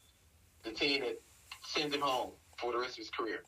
[0.62, 1.20] the team that
[1.64, 3.40] sends him home for the rest of his career.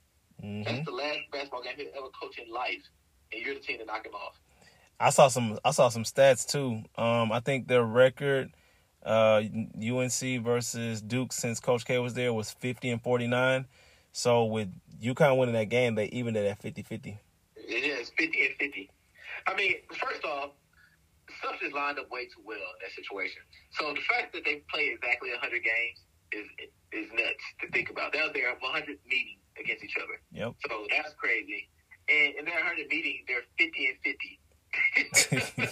[0.42, 0.62] Mm-hmm.
[0.64, 2.82] That's the last basketball game he'll ever coach in life,
[3.32, 4.38] and you're the team to knock him off.
[5.00, 5.58] I saw some.
[5.64, 6.82] I saw some stats too.
[6.96, 8.50] Um, I think their record,
[9.04, 9.42] uh,
[9.76, 13.66] UNC versus Duke since Coach K was there was fifty and forty nine.
[14.12, 14.68] So with
[15.02, 17.18] UConn winning that game, they evened it at 50-50.
[17.56, 18.90] It is 50 and 50.
[19.48, 20.50] I mean, first off,
[21.40, 23.42] stuff is lined up way too well in that situation.
[23.72, 25.98] So the fact that they played exactly 100 games
[26.30, 26.46] is
[26.92, 28.12] is nuts to think about.
[28.12, 30.20] That was their 100 meeting against each other.
[30.32, 30.54] Yep.
[30.68, 31.68] So that's crazy.
[32.08, 34.40] And in their 100 meeting, they're 50 and 50.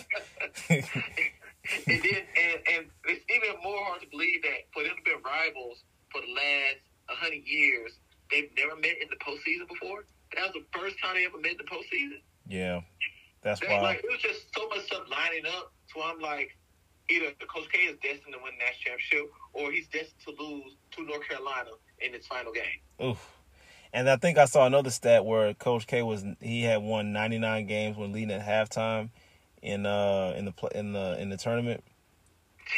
[0.70, 5.12] and then, and, and it's even more hard to believe that for them to be
[5.24, 7.98] rivals for the last 100 years,
[8.30, 10.04] they've never met in the postseason before.
[10.34, 12.22] That was the first time they ever met in the postseason.
[12.48, 12.80] Yeah,
[13.42, 13.80] that's that, why.
[13.82, 15.72] Like, it was just so much stuff lining up.
[15.92, 16.56] So I'm like,
[17.10, 20.76] either Coach K is destined to win the national championship, or he's destined to lose
[20.96, 21.70] to North Carolina
[22.00, 22.80] in its final game.
[23.02, 23.20] Oof.
[23.92, 27.66] And I think I saw another stat where Coach K was he had won 99
[27.66, 29.10] games when leading at halftime
[29.60, 31.84] in uh in the in the in the tournament.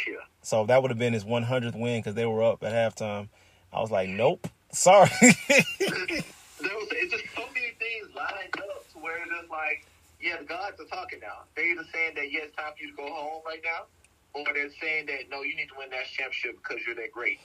[0.07, 0.15] Yeah.
[0.41, 3.29] So that would have been his 100th win because they were up at halftime.
[3.71, 4.47] I was like, nope.
[4.71, 5.09] Sorry.
[5.21, 5.31] there
[5.79, 9.87] was it's just so many things lined up to where it's just like,
[10.19, 11.43] yeah, the gods are talking now.
[11.55, 13.85] They're either saying that yeah, it's time for you to go home right now,
[14.33, 17.39] or they're saying that no, you need to win that championship because you're that great.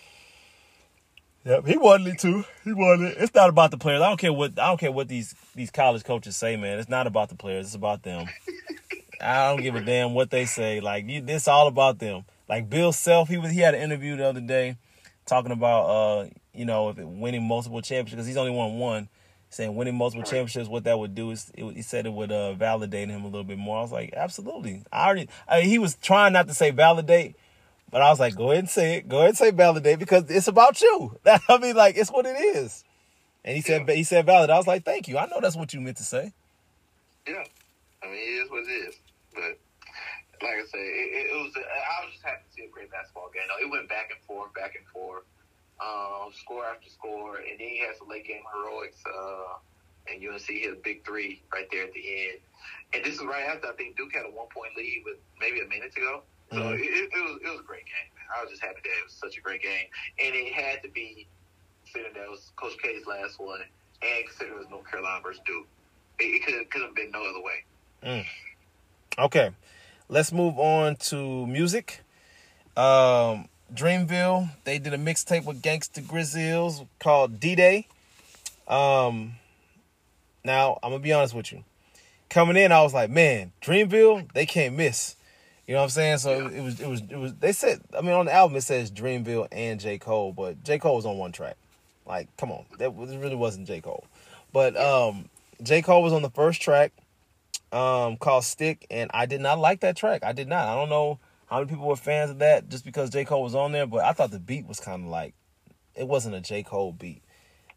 [1.45, 2.45] Yep, he wanted it too.
[2.64, 3.16] He wanted it.
[3.18, 4.03] It's not about the players.
[4.03, 6.78] I don't care what I don't care what these these college coaches say, man.
[6.78, 7.66] It's not about the players.
[7.66, 8.26] It's about them.
[9.22, 10.80] I don't give a damn what they say.
[10.80, 12.24] Like you, this all about them.
[12.49, 14.76] Like Bill Self, he was he had an interview the other day
[15.24, 19.09] talking about uh you know, winning multiple championships because he's only won one.
[19.53, 22.55] Saying winning multiple championships, what that would do is, it, he said it would uh,
[22.55, 23.78] validate him a little bit more.
[23.78, 24.84] I was like, absolutely.
[24.93, 25.28] I already.
[25.49, 27.34] I, he was trying not to say validate,
[27.91, 29.09] but I was like, go ahead and say it.
[29.09, 31.18] Go ahead and say validate because it's about you.
[31.49, 32.84] I mean, like it's what it is.
[33.45, 34.51] And he said, he said valid.
[34.51, 35.16] I was like, thank you.
[35.16, 36.32] I know that's what you meant to say.
[37.26, 37.45] Yeah,
[38.03, 38.95] I mean, it is what it is.
[39.34, 39.59] But
[40.43, 41.53] like I said, it, it was.
[41.57, 43.43] I was just happy to see a great basketball game.
[43.49, 45.24] No, It went back and forth, back and forth
[45.80, 49.57] um, score after score, and then he had some late game heroics, uh,
[50.09, 52.38] and UNC hit a big three right there at the end.
[52.93, 55.61] And this is right after I think Duke had a one point lead with maybe
[55.61, 56.22] a minute to go.
[56.51, 56.74] So mm-hmm.
[56.74, 58.11] it, it, was it was a great game.
[58.14, 58.24] Man.
[58.36, 59.86] I was just happy that it was such a great game,
[60.18, 61.26] and it had to be
[61.84, 63.61] considering that was Coach K's last one,
[64.03, 65.66] and considering it was North Carolina versus Duke.
[66.18, 67.64] It, it could have been no other way.
[68.05, 68.26] Mm.
[69.18, 69.51] Okay,
[70.09, 72.01] let's move on to music.
[72.76, 74.51] Um, Dreamville.
[74.64, 77.86] They did a mixtape with Gangsta Grillz called D Day.
[78.66, 79.34] Um,
[80.44, 81.64] now I'm gonna be honest with you.
[82.28, 85.16] Coming in, I was like, man, Dreamville, they can't miss.
[85.71, 86.18] You know what I'm saying?
[86.18, 87.35] So it was, it was, it was.
[87.37, 90.81] They said, I mean, on the album it says Dreamville and J Cole, but J
[90.81, 91.57] Cole was on one track.
[92.05, 94.05] Like, come on, that really wasn't J Cole.
[94.53, 95.29] But um,
[95.62, 96.91] J Cole was on the first track,
[97.71, 100.25] um, called Stick, and I did not like that track.
[100.25, 100.66] I did not.
[100.66, 103.25] I don't know how many people were fans of that just because J.
[103.25, 105.35] Cole was on there, but I thought the beat was kind of like
[105.95, 106.64] it wasn't a J.
[106.64, 107.23] Cole beat.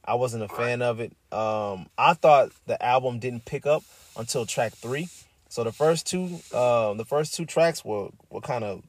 [0.03, 1.11] I wasn't a fan of it.
[1.31, 3.83] Um, I thought the album didn't pick up
[4.17, 5.09] until track three.
[5.53, 8.81] So the first two, uh, the first two tracks were were kind of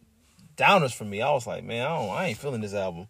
[0.56, 1.20] downers for me.
[1.20, 3.06] I was like, man, I don't, I ain't feeling this album.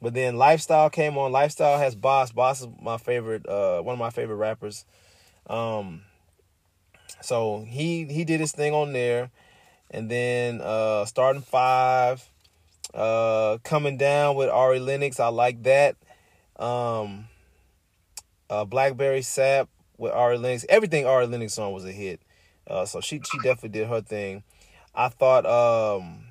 [0.00, 1.32] But then Lifestyle came on.
[1.32, 2.30] Lifestyle has Bas.
[2.30, 4.84] Bas is my favorite, uh, one of my favorite rappers.
[5.48, 6.02] Um,
[7.20, 9.32] so he he did his thing on there
[9.90, 12.30] and then uh, starting five,
[12.94, 15.18] uh, coming down with Ari Lennox.
[15.18, 15.96] I like that.
[16.54, 17.26] Um,
[18.48, 20.64] uh, Blackberry Sap with Ari Lennox.
[20.68, 22.20] Everything Ari Lennox on was a hit.
[22.68, 24.44] Uh, so she she definitely did her thing.
[24.94, 26.24] I thought um,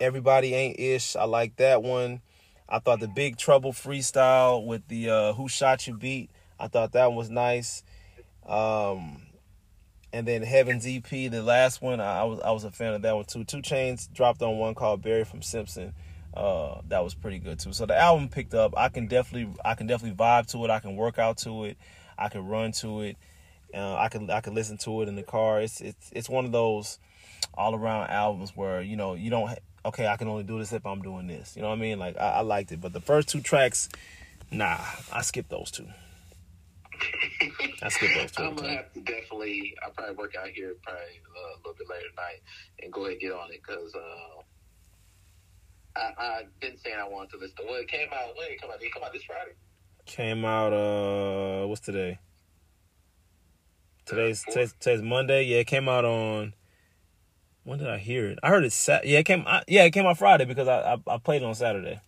[0.00, 1.14] everybody ain't ish.
[1.16, 2.20] I like that one.
[2.68, 6.30] I thought the Big Trouble freestyle with the uh, Who Shot You beat.
[6.58, 7.82] I thought that one was nice.
[8.46, 9.22] Um,
[10.12, 13.02] and then Heaven's EP, the last one, I, I was I was a fan of
[13.02, 13.44] that one too.
[13.44, 15.94] 2 Chainz dropped on one called Barry from Simpson.
[16.34, 17.72] Uh, that was pretty good too.
[17.72, 18.74] So the album picked up.
[18.76, 20.70] I can definitely I can definitely vibe to it.
[20.70, 21.76] I can work out to it.
[22.18, 23.16] I can run to it.
[23.74, 25.60] Uh, I can I can listen to it in the car.
[25.60, 26.98] It's it's it's one of those
[27.54, 30.86] all around albums where you know you don't okay I can only do this if
[30.86, 31.56] I'm doing this.
[31.56, 31.98] You know what I mean?
[31.98, 33.88] Like I, I liked it, but the first two tracks,
[34.50, 34.78] nah,
[35.12, 35.86] I skipped those two.
[37.82, 38.42] I skipped those two.
[38.44, 39.74] I'm gonna have to definitely.
[39.82, 42.42] I'll probably work out here probably uh, a little bit later tonight
[42.82, 44.42] and go ahead and get on it because uh,
[45.96, 47.56] I I been saying I wanted to listen.
[47.64, 48.80] Well, it came out when it come out.
[48.80, 49.52] Did it come out this Friday?
[50.04, 52.18] Came out uh what's today?
[54.12, 55.44] Today's today's, today's Monday.
[55.44, 56.52] Yeah, it came out on.
[57.64, 58.38] When did I hear it?
[58.42, 58.72] I heard it.
[58.72, 59.06] Sat.
[59.06, 59.44] Yeah, it came.
[59.46, 61.98] I, yeah, it came out Friday because I, I I played it on Saturday.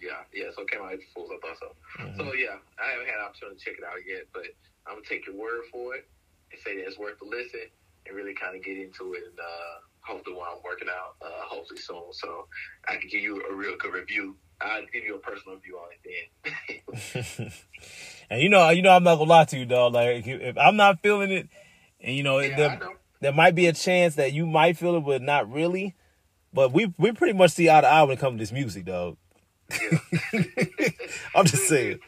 [0.00, 0.46] Yeah, yeah.
[0.56, 1.30] So it came out April Fools.
[1.30, 2.02] I thought so.
[2.02, 2.16] Mhm.
[2.16, 4.44] So yeah, I haven't had an opportunity to check it out yet, but
[4.88, 6.08] I'm gonna take your word for it
[6.50, 7.70] and say that it's worth the listen
[8.06, 11.46] and really kind of get into it and uh, hopefully while I'm working out, uh,
[11.46, 12.46] hopefully soon, so
[12.88, 14.36] I can give you a real good review.
[14.60, 17.52] I'll give you a personal view on it then.
[18.30, 19.94] and you know, you know, I'm not gonna lie to you, dog.
[19.94, 21.48] Like if, if I'm not feeling it,
[22.00, 22.92] and you know, yeah, there, know.
[23.20, 25.94] there might be a chance that you might feel it, but not really.
[26.52, 28.86] But we we pretty much see eye to eye when it comes to this music,
[28.86, 29.18] dog.
[29.70, 29.98] Yeah.
[31.34, 31.98] I'm just saying.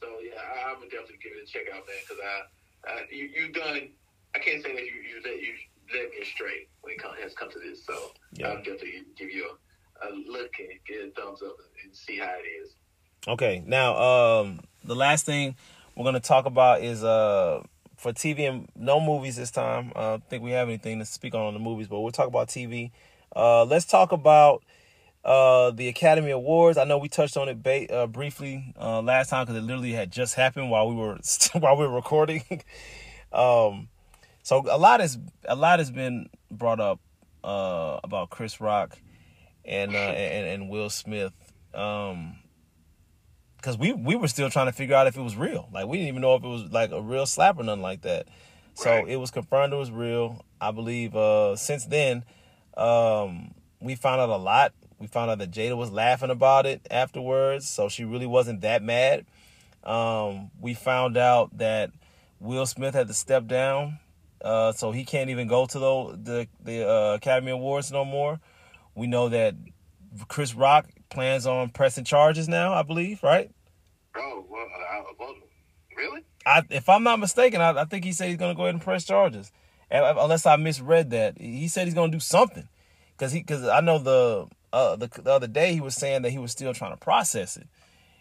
[0.00, 3.06] So yeah, I, I'm gonna definitely give it a check out, man, because I, I
[3.10, 3.90] you you done.
[4.34, 5.52] I can't say that you you let you
[5.92, 7.84] let me straight when it come, has come to this.
[7.84, 8.48] So Yeah.
[8.48, 9.69] I'll definitely give you a,
[10.02, 12.74] a look and get a thumbs up and, see how it is.
[13.26, 15.56] Okay, now um, the last thing
[15.94, 17.62] we're gonna talk about is uh
[17.96, 19.92] for TV and no movies this time.
[19.94, 22.12] Uh, I don't think we have anything to speak on on the movies, but we'll
[22.12, 22.90] talk about TV.
[23.36, 24.62] Uh, let's talk about
[25.24, 26.78] uh the Academy Awards.
[26.78, 29.92] I know we touched on it ba- uh, briefly uh, last time because it literally
[29.92, 31.18] had just happened while we were
[31.52, 32.42] while we were recording.
[33.32, 33.88] um,
[34.42, 37.00] so a lot has a lot has been brought up
[37.44, 38.98] uh about Chris Rock
[39.64, 41.32] and uh, and, and Will Smith.
[41.74, 42.36] Um,
[43.56, 45.68] because we we were still trying to figure out if it was real.
[45.72, 48.02] Like we didn't even know if it was like a real slap or nothing like
[48.02, 48.26] that.
[48.74, 49.08] So Right.
[49.08, 50.44] it was confirmed it was real.
[50.60, 52.24] I believe uh since then,
[52.76, 54.72] um, we found out a lot.
[54.98, 58.82] We found out that Jada was laughing about it afterwards, so she really wasn't that
[58.82, 59.26] mad.
[59.84, 61.90] Um, we found out that
[62.38, 63.98] Will Smith had to step down,
[64.42, 68.40] uh, so he can't even go to the the, the uh, Academy Awards no more.
[68.94, 69.54] We know that
[70.28, 72.72] Chris Rock plans on pressing charges now.
[72.72, 73.50] I believe, right?
[74.16, 75.34] Oh well, uh, well
[75.96, 76.24] really?
[76.46, 78.74] I, if I'm not mistaken, I, I think he said he's going to go ahead
[78.74, 79.52] and press charges,
[79.90, 81.38] uh, unless I misread that.
[81.38, 82.68] He said he's going to do something,
[83.12, 86.30] because he because I know the uh the, the other day he was saying that
[86.30, 87.68] he was still trying to process it,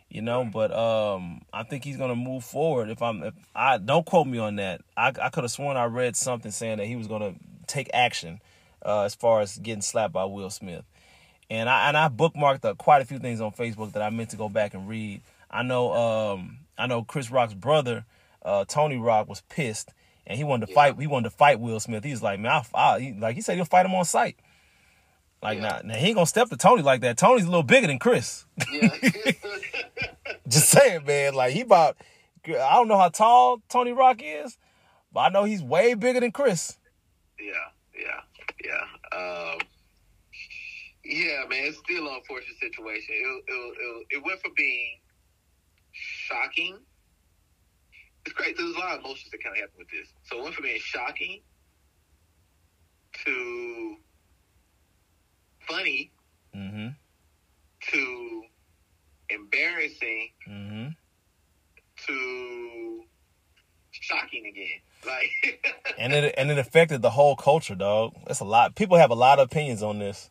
[0.10, 0.44] you know.
[0.46, 2.90] But um, I think he's going to move forward.
[2.90, 4.82] If I'm, if I don't quote me on that.
[4.98, 7.90] I I could have sworn I read something saying that he was going to take
[7.94, 8.42] action,
[8.86, 10.84] uh, as far as getting slapped by Will Smith.
[11.50, 14.30] And I and I bookmarked uh, quite a few things on Facebook that I meant
[14.32, 15.22] to go back and read.
[15.50, 18.06] I know um I know Chris Rock's brother,
[18.44, 19.92] uh, Tony Rock, was pissed
[20.28, 20.76] and he wanted to Yeah.
[20.76, 21.00] fight.
[21.00, 22.04] He wanted to fight Will Smith.
[22.04, 24.38] He was like, man, I, I he, like he said he'll fight him on sight.
[25.42, 25.80] Like Yeah.
[25.82, 27.18] now, now he ain't gonna step to Tony like that.
[27.18, 28.46] Tony's a little bigger than Chris.
[28.72, 28.94] Yeah.
[30.48, 31.34] Just saying, man.
[31.34, 31.98] Like he about
[32.48, 34.58] I don't know how tall Tony Rock is,
[35.12, 36.78] but I know he's way bigger than Chris.
[37.40, 37.54] yeah,
[37.98, 38.22] yeah,
[38.64, 39.18] yeah.
[39.18, 39.60] Um,
[41.06, 43.08] yeah, man, it's still an unfortunate situation.
[43.10, 45.00] It, it, it, it went from being
[45.92, 46.78] shocking.
[48.26, 48.58] It's great.
[48.58, 50.08] There's a lot of emotions that kind of happen with this.
[50.24, 51.42] So it went from being shocking
[53.26, 53.96] to
[55.68, 56.12] funny
[56.56, 56.88] Mm-hmm.
[57.92, 58.42] to
[59.30, 60.88] embarrassing Mm-hmm.
[62.08, 62.89] to
[64.02, 64.80] shocking again.
[65.06, 68.14] Like, And it and it affected the whole culture, dog.
[68.28, 68.76] That's a lot.
[68.76, 70.30] People have a lot of opinions on this.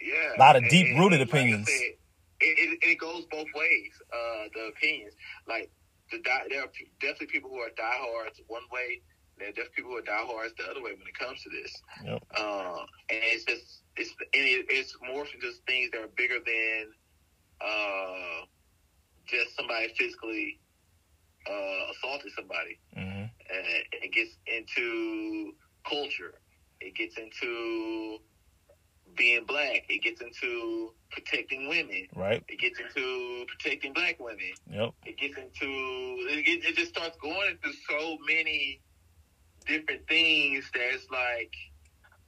[0.00, 1.68] Yeah, A lot of deep-rooted and like opinions.
[1.68, 1.92] said,
[2.40, 3.92] it, it, it goes both ways.
[4.12, 5.14] Uh, the opinions,
[5.48, 5.70] like
[6.12, 9.00] the die, there are definitely people who are diehards one way.
[9.38, 11.72] There are definitely people who are diehards the other way when it comes to this.
[12.04, 12.22] Yep.
[12.38, 16.38] Uh, and it's just it's and it, it's more from just things that are bigger
[16.44, 16.92] than
[17.60, 18.44] uh,
[19.26, 20.60] just somebody physically
[21.50, 22.78] uh, assaulted somebody
[24.06, 25.52] it gets into
[25.88, 26.34] culture.
[26.80, 28.18] It gets into
[29.16, 29.84] being black.
[29.88, 32.06] It gets into protecting women.
[32.14, 32.44] Right.
[32.48, 34.52] It gets into protecting black women.
[34.70, 34.90] Yep.
[35.06, 38.80] It gets into it, it just starts going into so many
[39.66, 41.54] different things that it's like,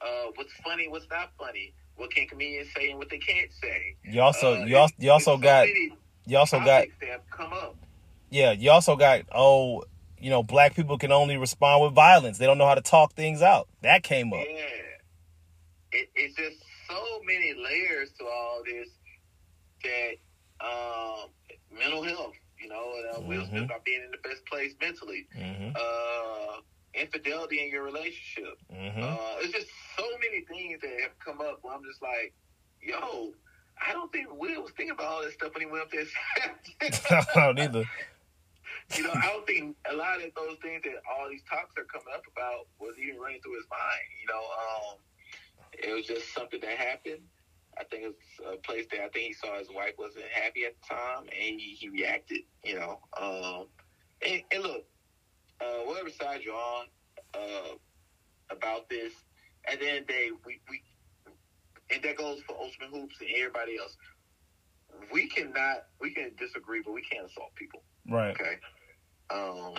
[0.00, 3.96] uh, what's funny, what's not funny, what can comedians say and what they can't say.
[4.02, 5.92] You also Uh, you also you also got many
[6.26, 7.76] you also got topics that have come up.
[8.30, 9.84] yeah you also got oh
[10.20, 12.38] you know, black people can only respond with violence.
[12.38, 13.68] They don't know how to talk things out.
[13.82, 14.44] That came up.
[14.48, 14.64] Yeah.
[15.92, 16.56] It, it's just
[16.88, 18.88] so many layers to all this
[19.84, 20.16] that
[20.64, 21.30] um,
[21.72, 23.48] mental health, you know, uh, Will Mhm.
[23.50, 26.60] Smith not being in the best place mentally, hmm uh,
[26.94, 28.58] infidelity in your relationship.
[28.70, 32.34] hmm Uh, it's just so many things that have come up where I'm just like,
[32.82, 33.32] yo,
[33.86, 36.04] I don't think Will was thinking about all this stuff when he went up there.
[37.36, 37.84] I don't either.
[38.96, 41.84] You know, I don't think a lot of those things that all these talks are
[41.84, 44.06] coming up about was even running through his mind.
[44.20, 44.96] You know, um,
[45.72, 47.20] it was just something that happened.
[47.78, 50.74] I think it's a place that I think he saw his wife wasn't happy at
[50.80, 52.40] the time, and he, he reacted.
[52.64, 53.66] You know, um,
[54.26, 54.84] and, and look,
[55.60, 56.86] uh, whatever side you're on
[57.34, 57.74] uh,
[58.50, 59.12] about this,
[59.70, 60.82] at the end of the day, we, we
[61.90, 63.96] and that goes for Ultimate Hoops and everybody else.
[65.12, 67.82] We cannot, we can disagree, but we can't assault people.
[68.10, 68.30] Right.
[68.30, 68.56] Okay.
[69.30, 69.74] Um,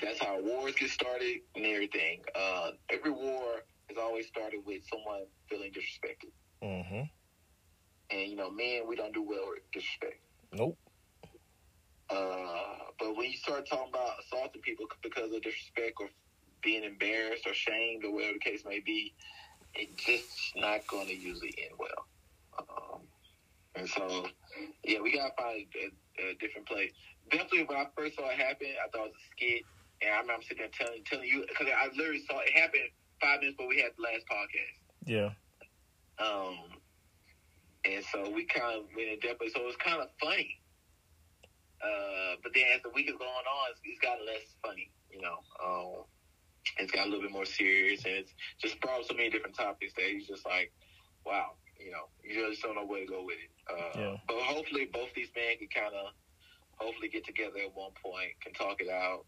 [0.00, 2.22] that's how wars get started and everything.
[2.34, 6.30] Uh, every war has always started with someone feeling disrespected.
[6.62, 7.02] Mm-hmm.
[8.10, 10.20] And, you know, men, we don't do well with disrespect.
[10.52, 10.76] Nope.
[12.10, 16.08] Uh, but when you start talking about assaulting people because of disrespect or
[16.62, 19.14] being embarrassed or shamed or whatever the case may be,
[19.74, 22.06] it's just not going to usually end well.
[22.58, 23.00] Um,
[23.74, 24.26] and so,
[24.84, 26.90] yeah, we got to find a, a different place.
[27.30, 29.62] Definitely, when I first saw it happen, I thought it was a skit.
[30.02, 32.80] And I remember sitting there telling, telling you, because I literally saw it happen
[33.20, 34.76] five minutes before we had the last podcast.
[35.06, 35.30] Yeah.
[36.18, 36.58] Um,
[37.84, 39.40] and so we kind of went in depth.
[39.54, 40.58] So it was kind of funny.
[41.82, 45.20] Uh, but then as the week is going on, it's, it's gotten less funny, you
[45.20, 45.38] know.
[45.62, 46.04] Um,
[46.78, 49.56] it's got a little bit more serious, and it's just brought up so many different
[49.56, 50.72] topics that he's just like,
[51.26, 53.50] wow, you know, you just don't know where to go with it.
[53.70, 54.16] Uh, Yeah.
[54.28, 56.12] But hopefully, both these men can kind of
[56.76, 59.24] hopefully get together at one point, can talk it out.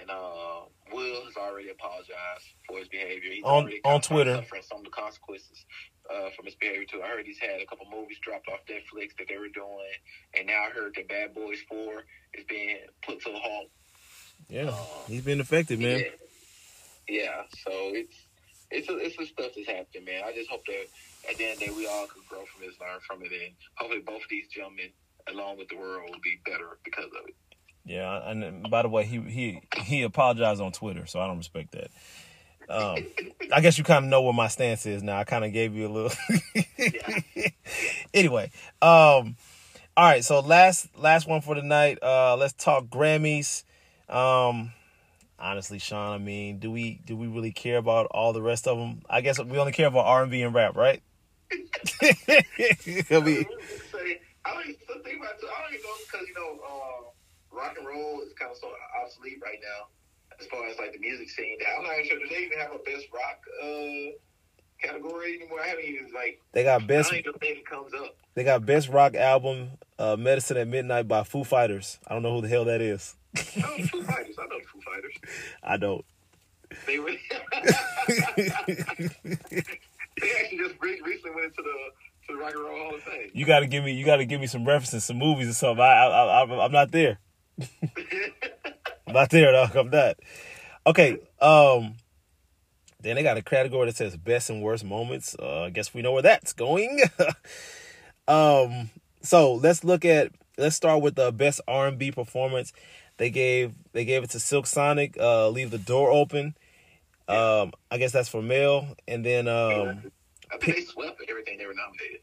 [0.00, 3.32] And uh, Will has already apologized for his behavior.
[3.32, 4.36] He's On- already on Twitter.
[4.36, 5.64] suffering some of the consequences
[6.08, 7.02] uh, from his behavior too.
[7.02, 9.90] I heard he's had a couple movies dropped off Netflix that they were doing,
[10.38, 12.04] and now I heard that Bad Boys Four
[12.34, 13.70] is being put to a halt.
[14.48, 14.74] Yeah.
[15.08, 15.98] He's been affected, man.
[17.08, 17.42] Yeah, yeah.
[17.64, 18.14] So it's
[18.70, 20.22] it's a, it's the stuff that's happening, man.
[20.24, 20.86] I just hope that
[21.28, 23.32] at the end of the day we all could grow from this, learn from it,
[23.32, 24.90] and hopefully both of these gentlemen,
[25.28, 27.34] along with the world, will be better because of it.
[27.84, 31.72] Yeah, and by the way, he he he apologized on Twitter, so I don't respect
[31.72, 31.90] that.
[32.68, 33.04] Um,
[33.52, 35.18] I guess you kind of know where my stance is now.
[35.18, 36.12] I kind of gave you a little.
[38.14, 39.36] anyway, um,
[39.96, 40.24] all right.
[40.24, 41.98] So last last one for tonight.
[42.02, 43.64] Uh, let's talk Grammys.
[44.08, 44.72] Um,
[45.38, 48.78] honestly, Sean, I mean, do we do we really care about all the rest of
[48.78, 49.02] them?
[49.08, 51.02] I guess we only care about R and B and rap, right?
[52.02, 53.46] I mean,
[54.44, 55.44] I don't even think about it.
[55.44, 58.70] I don't even know because you know, uh, rock and roll is kind of so
[59.02, 59.88] obsolete right now
[60.40, 61.58] as far as like the music scene.
[61.76, 62.18] I'm not even sure.
[62.18, 64.12] Do they even have a best rock uh,
[64.82, 65.60] category anymore?
[65.60, 66.40] I haven't even like.
[66.52, 68.16] they got I best don't even think it comes up.
[68.34, 71.98] They got best rock album, uh, "Medicine at Midnight" by Foo Fighters.
[72.06, 73.16] I don't know who the hell that is.
[73.36, 74.36] Oh, Foo Fighters.
[74.38, 75.14] I know Foo Fighters.
[75.62, 76.04] I don't.
[76.86, 77.10] They were.
[80.22, 83.02] they actually just re- recently went into the to the Rock and Roll Hall of
[83.02, 83.30] Fame.
[83.32, 83.92] You got to give me.
[83.92, 85.82] You got to give me some references, some movies or something.
[85.82, 87.18] I, I, I, I'm not there.
[89.06, 89.76] I'm not there, dog.
[89.76, 90.16] I'm not.
[90.86, 91.18] Okay.
[91.40, 91.94] Um.
[93.02, 95.34] Then they got a category that says best and worst moments.
[95.38, 97.00] Uh, I guess we know where that's going.
[98.28, 98.90] um.
[99.22, 100.32] So let's look at.
[100.58, 102.74] Let's start with the best R&B performance.
[103.16, 105.16] They gave they gave it to Silk Sonic.
[105.18, 106.54] Uh, Leave the door open.
[107.30, 110.10] Um, I guess that's for male, and then um,
[110.52, 112.20] I think they swept everything they were nominated.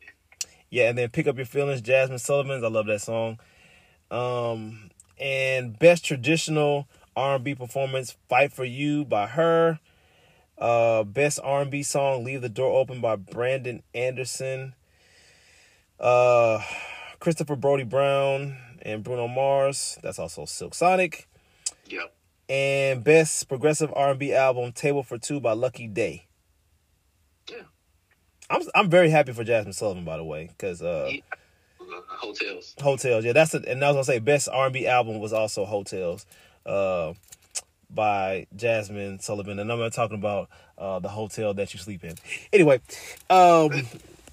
[0.70, 2.64] Yeah, and then pick up your feelings, Jazmine Sullivan's.
[2.64, 3.40] I love that song.
[4.12, 4.90] Um,
[5.20, 9.80] and best traditional R and B performance, "Fight for You" by her.
[10.58, 14.76] Uh, best R and B song, "Leave the Door Open" by Brandon Anderson.
[16.00, 16.62] Uh,
[17.20, 19.98] Christopher Brody Brown and Bruno Mars.
[20.04, 21.28] That's also Silk Sonic.
[21.88, 22.14] Yep.
[22.50, 26.28] And best progressive R and B album, "Table for Two by Lucky Daye.
[27.50, 27.64] Yeah.
[28.50, 31.10] I'm I'm very happy for Jazmine Sullivan, by the way, because uh.
[31.12, 31.22] Yeah.
[32.08, 32.76] Heaux Tales.
[32.82, 33.66] Hotels, yeah, that's it.
[33.66, 36.26] And I was gonna say best R and B album was also Heaux Tales,
[36.66, 37.14] uh,
[37.90, 42.16] by Jazmine Sullivan, and I'm not talking about uh the hotel that you sleep in.
[42.52, 42.82] Anyway,
[43.30, 43.88] um,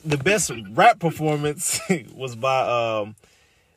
[0.04, 1.80] the best rap performance
[2.14, 2.60] was by
[3.00, 3.16] um,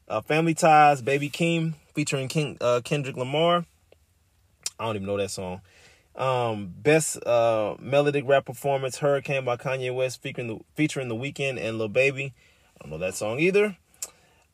[0.08, 3.66] uh, Family Ties, Baby Keem, featuring King uh, Kendrick Lamar.
[4.80, 5.62] I don't even know that song.
[6.16, 11.60] Um, best uh melodic rap performance, Hurricane by Kanye West, featuring the featuring the Weeknd
[11.60, 12.34] and Lil Baby.
[12.76, 13.78] I don't know that song either.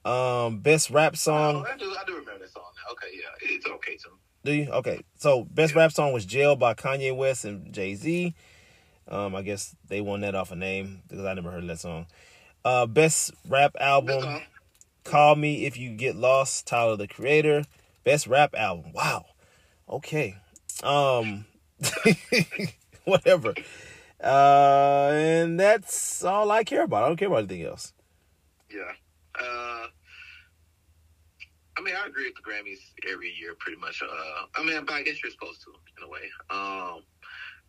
[0.06, 1.66] Um, best rap Oh, song.
[1.72, 1.86] I do.
[1.98, 2.64] I do remember that song.
[2.76, 2.92] Now.
[2.92, 4.10] Okay, yeah, it's okay too.
[4.44, 4.70] Do you?
[4.70, 5.00] Okay.
[5.16, 8.34] So best rap song was "Jail" by Kanye West and Jay Z.
[9.08, 11.80] Um, I guess they won that off a name because I never heard of that
[11.80, 12.08] song.
[12.66, 14.42] Uh, best rap album,
[15.06, 17.64] "Call Me If You Get Lost," Tyler the Creator.
[18.04, 18.92] Best rap album.
[18.92, 19.26] Wow.
[19.90, 20.36] Okay.
[20.84, 21.46] Um,
[23.06, 23.54] whatever.
[24.24, 27.04] Uh, and that's all I care about.
[27.04, 27.94] I don't care about anything else.
[28.72, 28.92] Yeah.
[29.40, 29.88] Uh,
[31.78, 32.80] I mean, I agree with the Grammys
[33.12, 34.02] every year, pretty much.
[34.02, 36.22] Uh, I mean, but I guess you're supposed to, in a way.
[36.50, 37.04] Um,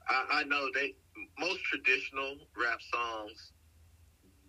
[0.08, 0.94] I, I know they
[1.38, 3.52] most traditional rap songs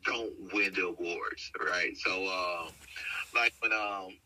[0.05, 1.95] don't win the awards, right?
[1.97, 2.69] So, uh,
[3.33, 4.17] like when um,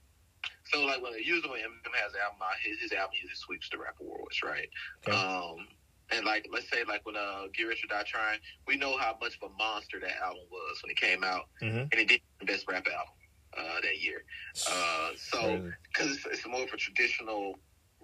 [0.72, 3.78] so like when usually when Eminem has an album, his, his album usually sweeps the
[3.78, 4.70] rap awards, right?
[5.08, 5.18] Okay.
[5.18, 5.68] Um,
[6.12, 9.16] and like let's say like when uh Get Rich or Die Trying, we know how
[9.22, 11.90] much of a monster that album was when it came out, Mhm.
[11.92, 13.14] and it did the best rap album
[13.58, 14.24] uh, that year.
[14.68, 15.64] Uh, so
[15.94, 17.56] because it's, it's more of a traditional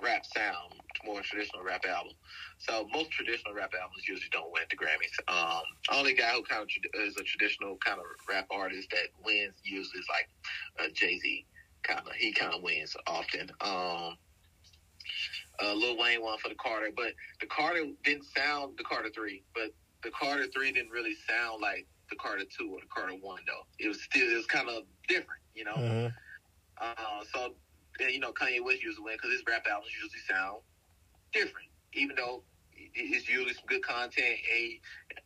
[0.01, 0.73] rap sound,
[1.05, 2.11] more traditional rap album.
[2.57, 5.15] So most traditional rap albums usually don't win the Grammys.
[5.31, 6.69] Um, only guy who kind of
[7.01, 10.27] is a traditional kind of rap artist that wins usually is like
[10.79, 11.45] uh, Jay Z.
[11.87, 13.49] Kind of, he kind of wins often.
[13.61, 14.17] Um,
[15.61, 19.43] uh, Lil Wayne won for the Carter, but the Carter didn't sound the Carter three,
[19.53, 19.69] but
[20.03, 23.65] the Carter three didn't really sound like the Carter two or the Carter one though.
[23.79, 25.75] It was still it was kind of different, you know.
[25.75, 26.13] Mhm.
[26.79, 27.55] Uh, so,
[27.99, 30.61] and, you know, Kanye West usually win because his rap albums usually sound
[31.33, 34.25] different, even though it's usually some good content.
[34.51, 34.81] And he,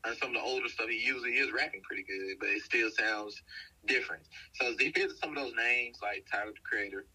[0.06, 2.90] and some of the older stuff, he usually is rapping pretty good, but it still
[2.92, 3.42] sounds
[3.86, 4.24] different.
[4.54, 7.06] So, if some of those names, like Tyler the Creator,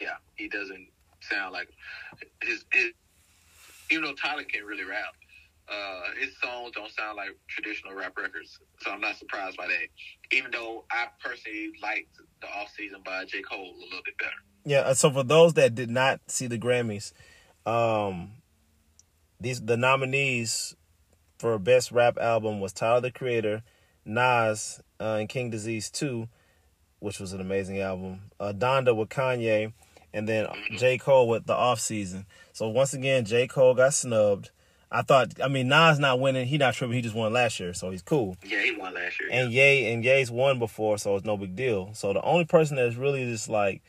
[0.00, 0.88] yeah, he doesn't
[1.20, 1.68] sound like
[2.42, 2.92] his, his
[3.90, 5.14] even though Tyler can really rap.
[5.68, 10.36] Uh, his songs don't sound like traditional rap records, so I'm not surprised by that.
[10.36, 14.30] Even though I personally liked the off season by J Cole a little bit better.
[14.64, 17.12] Yeah, so for those that did not see the Grammys,
[17.64, 18.32] um
[19.40, 20.74] these the nominees
[21.38, 23.62] for best rap album was Tyler the Creator,
[24.04, 26.28] Nas, uh, and King Disease 2,
[26.98, 28.20] which was an amazing album.
[28.38, 29.72] Uh, Donda with Kanye,
[30.12, 30.46] and then
[30.76, 30.98] J.
[30.98, 32.26] Cole with the off season.
[32.52, 33.46] So once again, J.
[33.46, 34.50] Cole got snubbed.
[34.92, 37.72] I thought I mean Nas not winning, he not tripping, he just won last year,
[37.72, 38.36] so he's cool.
[38.44, 39.30] Yeah, he won last year.
[39.32, 41.94] And Ye and Ye's won before, so it's no big deal.
[41.94, 43.82] So the only person that's really just like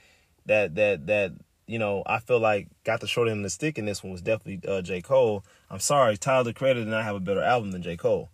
[0.45, 1.34] that that that
[1.68, 4.14] you know I feel like got the short end of the stick in this one
[4.14, 5.43] was definitely uh, J Cole.
[5.70, 8.30] I'm sorry, Tyler the Creator did not have a better album than J Cole.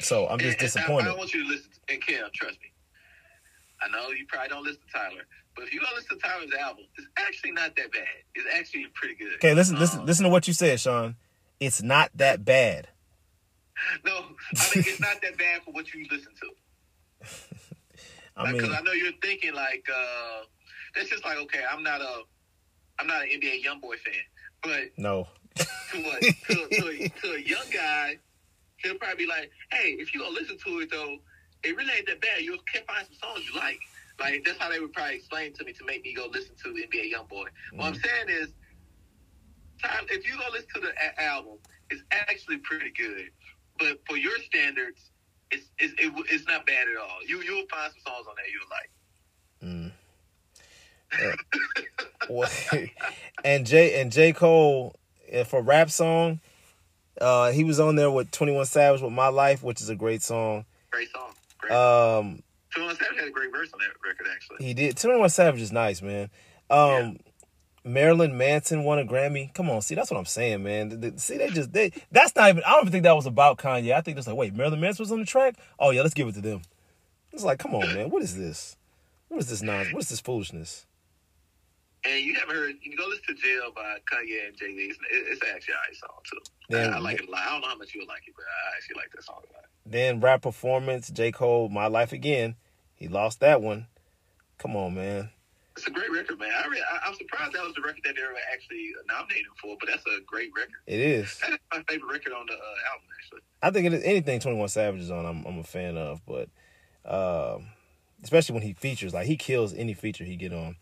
[0.00, 1.08] So I'm just And- and I- disappointed.
[1.10, 2.72] I, want you to listen, to, and Kim, trust me.
[3.80, 6.52] I know you probably don't listen to Tyler, but if you go listen to Tyler's
[6.58, 8.06] album, it's actually not that bad.
[8.34, 9.34] It's actually pretty good.
[9.34, 11.16] Okay, listen, listen, Um, listen to what you said, Sean.
[11.60, 12.88] It's not that bad.
[14.04, 14.24] No,
[14.56, 17.26] I think it's not that bad for what you listen to.
[18.36, 20.40] I Because mean, I know you're thinking like uh,
[20.96, 22.22] that's just like okay, I'm not a
[22.98, 24.14] I'm not an NBA YoungBoy fan,
[24.64, 25.28] but no.
[25.56, 28.18] to a, to, to, a, to a young guy,
[28.78, 31.18] he'll probably be like, hey, if you go listen to it though,
[31.64, 32.40] it really ain't that bad.
[32.40, 33.78] You can find some songs you like.
[34.20, 36.68] Like that's how they would probably explain to me to make me go listen to
[36.70, 37.46] NBA YoungBoy.
[37.74, 38.48] What I'm saying is,
[40.10, 41.58] if you go listen to the a- album,
[41.90, 43.30] it's actually pretty good.
[43.78, 45.10] But for your standards,
[45.50, 47.18] it's it's, it, it's not bad at all.
[47.26, 48.90] You you'll find some songs on there you'll like.
[49.62, 49.92] Mm.
[52.28, 52.50] Well,
[53.44, 54.94] and J and J Cole
[55.32, 56.40] uh, for rap song,
[57.20, 59.96] uh, he was on there with Twenty One Savage with My Life, which is a
[59.96, 60.64] great song.
[60.90, 61.32] Great song.
[61.58, 61.72] Great.
[61.72, 64.64] Um, Twenty One Savage had a great verse on that record actually.
[64.64, 64.96] he did.
[64.96, 66.30] Twenty One Savage is nice, man.
[66.70, 67.18] Um,
[67.84, 69.52] Marilyn Manson won a Grammy.
[69.54, 71.16] Come on, see that's what I'm saying, man.
[71.18, 71.92] See, they just they.
[72.12, 72.62] That's not even.
[72.64, 73.92] I don't even think that was about Kanye.
[73.94, 75.54] I think it's like, wait, Marilyn Manson was on the track.
[75.78, 76.62] Oh yeah, let's give it to them.
[77.32, 78.10] It's like, come on, man.
[78.10, 78.76] What is this?
[79.28, 79.92] What is this nonsense?
[79.94, 80.86] What is this foolishness?
[82.08, 84.80] And you haven't heard, you go listen to Jail by Kanye and Jay Z.
[84.90, 86.38] It's, it's actually a nice song, too.
[86.70, 86.94] Damn.
[86.94, 87.42] I, I like it a lot.
[87.46, 89.52] I don't know how much you'll like it, but I actually like that song a
[89.52, 89.64] lot.
[89.84, 91.32] Then rap performance, J.
[91.32, 92.56] Cole, My Life Again.
[92.94, 93.86] He lost that one.
[94.58, 95.30] Come on, man.
[95.76, 96.50] It's a great record, man.
[96.50, 100.02] I I'm surprised that was the record that they were actually nominated for, but that's
[100.06, 100.74] a great record.
[100.88, 101.38] It is.
[101.40, 103.40] That's my favorite record on the uh, album, actually.
[103.62, 105.24] I think it is anything Twenty One Savage is on.
[105.24, 106.48] I'm I'm a fan of, but
[107.04, 107.68] um,
[108.24, 110.74] especially when he features, like he kills any feature he get on.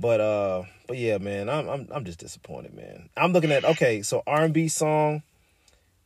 [0.00, 3.08] But uh, but yeah, man, I'm I'm I'm just disappointed, man.
[3.16, 5.22] I'm looking at okay, so R&B song,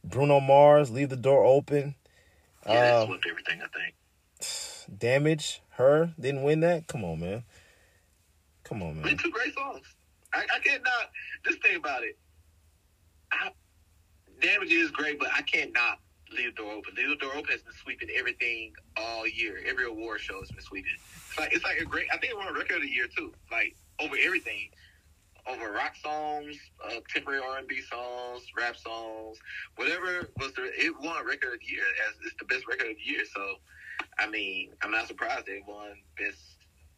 [0.02, 1.94] Bruno Mars, Leave the Door Open,
[2.66, 3.94] Yeah, that Uh, swept everything, I think.
[4.98, 6.10] Damage, H.E.R.
[6.18, 6.86] didn't win that.
[6.86, 7.44] Come on, man.
[8.64, 9.16] Come on, man.
[9.18, 9.94] two great songs.
[10.32, 11.10] I, I can't not,
[11.44, 12.16] just think about it.
[13.30, 13.50] I,
[14.40, 15.98] Damage is great, but I can't not
[16.34, 16.94] leave the door open.
[16.96, 19.60] Leave the door open has been sweeping everything all year.
[19.66, 20.92] Every award show has been sweeping.
[21.28, 22.06] It's like it's like a great.
[22.12, 23.32] I think it won record of the year too.
[23.50, 24.70] Like over everything
[25.48, 29.38] over rock songs, uh, temporary R and B songs, rap songs,
[29.76, 32.96] whatever was the it won record of the year as it's the best record of
[32.96, 33.24] the year.
[33.34, 33.54] So,
[34.18, 36.38] I mean, I'm not surprised they won best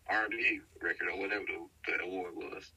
[0.09, 2.71] R and B record or whatever the, the award was.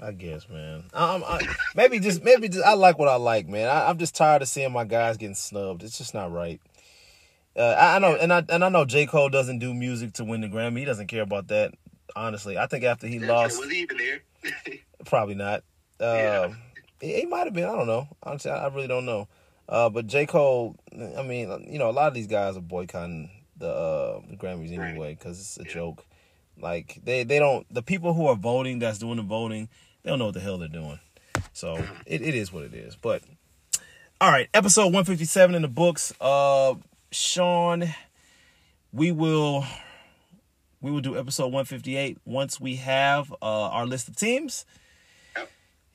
[0.00, 0.84] I guess, man.
[0.94, 1.40] Um, I,
[1.76, 3.68] maybe just maybe just I like what I like, man.
[3.68, 5.82] I, am just tired of seeing my guys getting snubbed.
[5.82, 6.60] It's just not right.
[7.54, 10.24] Uh, I, I, know, and I and I know J Cole doesn't do music to
[10.24, 10.78] win the Grammy.
[10.78, 11.74] He doesn't care about that.
[12.16, 14.20] Honestly, I think after he Yeah, lost, was he even there?
[15.06, 15.62] probably not.
[16.00, 16.52] Uh, Yeah.
[17.00, 17.64] he, he might have been.
[17.64, 18.08] I don't know.
[18.22, 19.28] Honestly, I, I really don't know.
[19.68, 20.76] Uh, but J Cole,
[21.16, 24.72] I mean, you know, a lot of these guys are boycotting the uh, the Grammys
[24.72, 25.72] anyway because it's a Yeah.
[25.74, 26.04] joke.
[26.60, 29.68] Like they they don't the people who are voting that's doing the voting
[30.02, 30.98] they don't know what the hell they're doing.
[31.52, 32.96] So it, it is what it is.
[32.96, 33.22] But
[34.20, 36.12] all right, episode 157 in the books.
[36.20, 36.74] Uh
[37.12, 37.84] Sean,
[38.92, 39.64] we will
[40.80, 44.64] we will do episode 158 once we have uh our list of teams.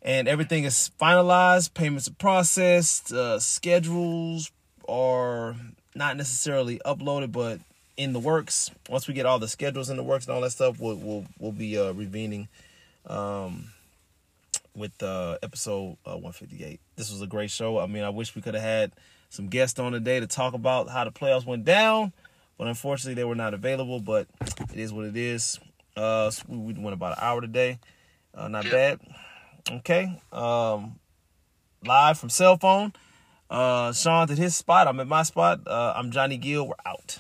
[0.01, 4.51] And everything is finalized, payments are processed, uh schedules
[4.87, 5.55] are
[5.95, 7.59] not necessarily uploaded but
[7.97, 8.71] in the works.
[8.89, 11.25] Once we get all the schedules in the works and all that stuff, we'll we'll
[11.39, 12.47] we'll be uh revening
[13.07, 13.69] um
[14.75, 16.79] with uh, episode uh, 158.
[16.95, 17.79] This was a great show.
[17.79, 18.91] I mean, I wish we could have had
[19.29, 22.13] some guests on today to talk about how the playoffs went down,
[22.57, 23.99] but unfortunately they were not available.
[23.99, 24.27] But
[24.71, 25.59] it is what it is.
[25.95, 27.79] Uh, so we, we went about an hour today.
[28.33, 28.99] Uh, not bad.
[29.69, 30.21] Okay.
[30.31, 30.99] Um,
[31.85, 32.93] live from cell phone.
[33.49, 34.87] Uh, Sean's at his spot.
[34.87, 35.61] I'm at my spot.
[35.67, 36.67] Uh, I'm Johnny Gill.
[36.67, 37.19] We're out.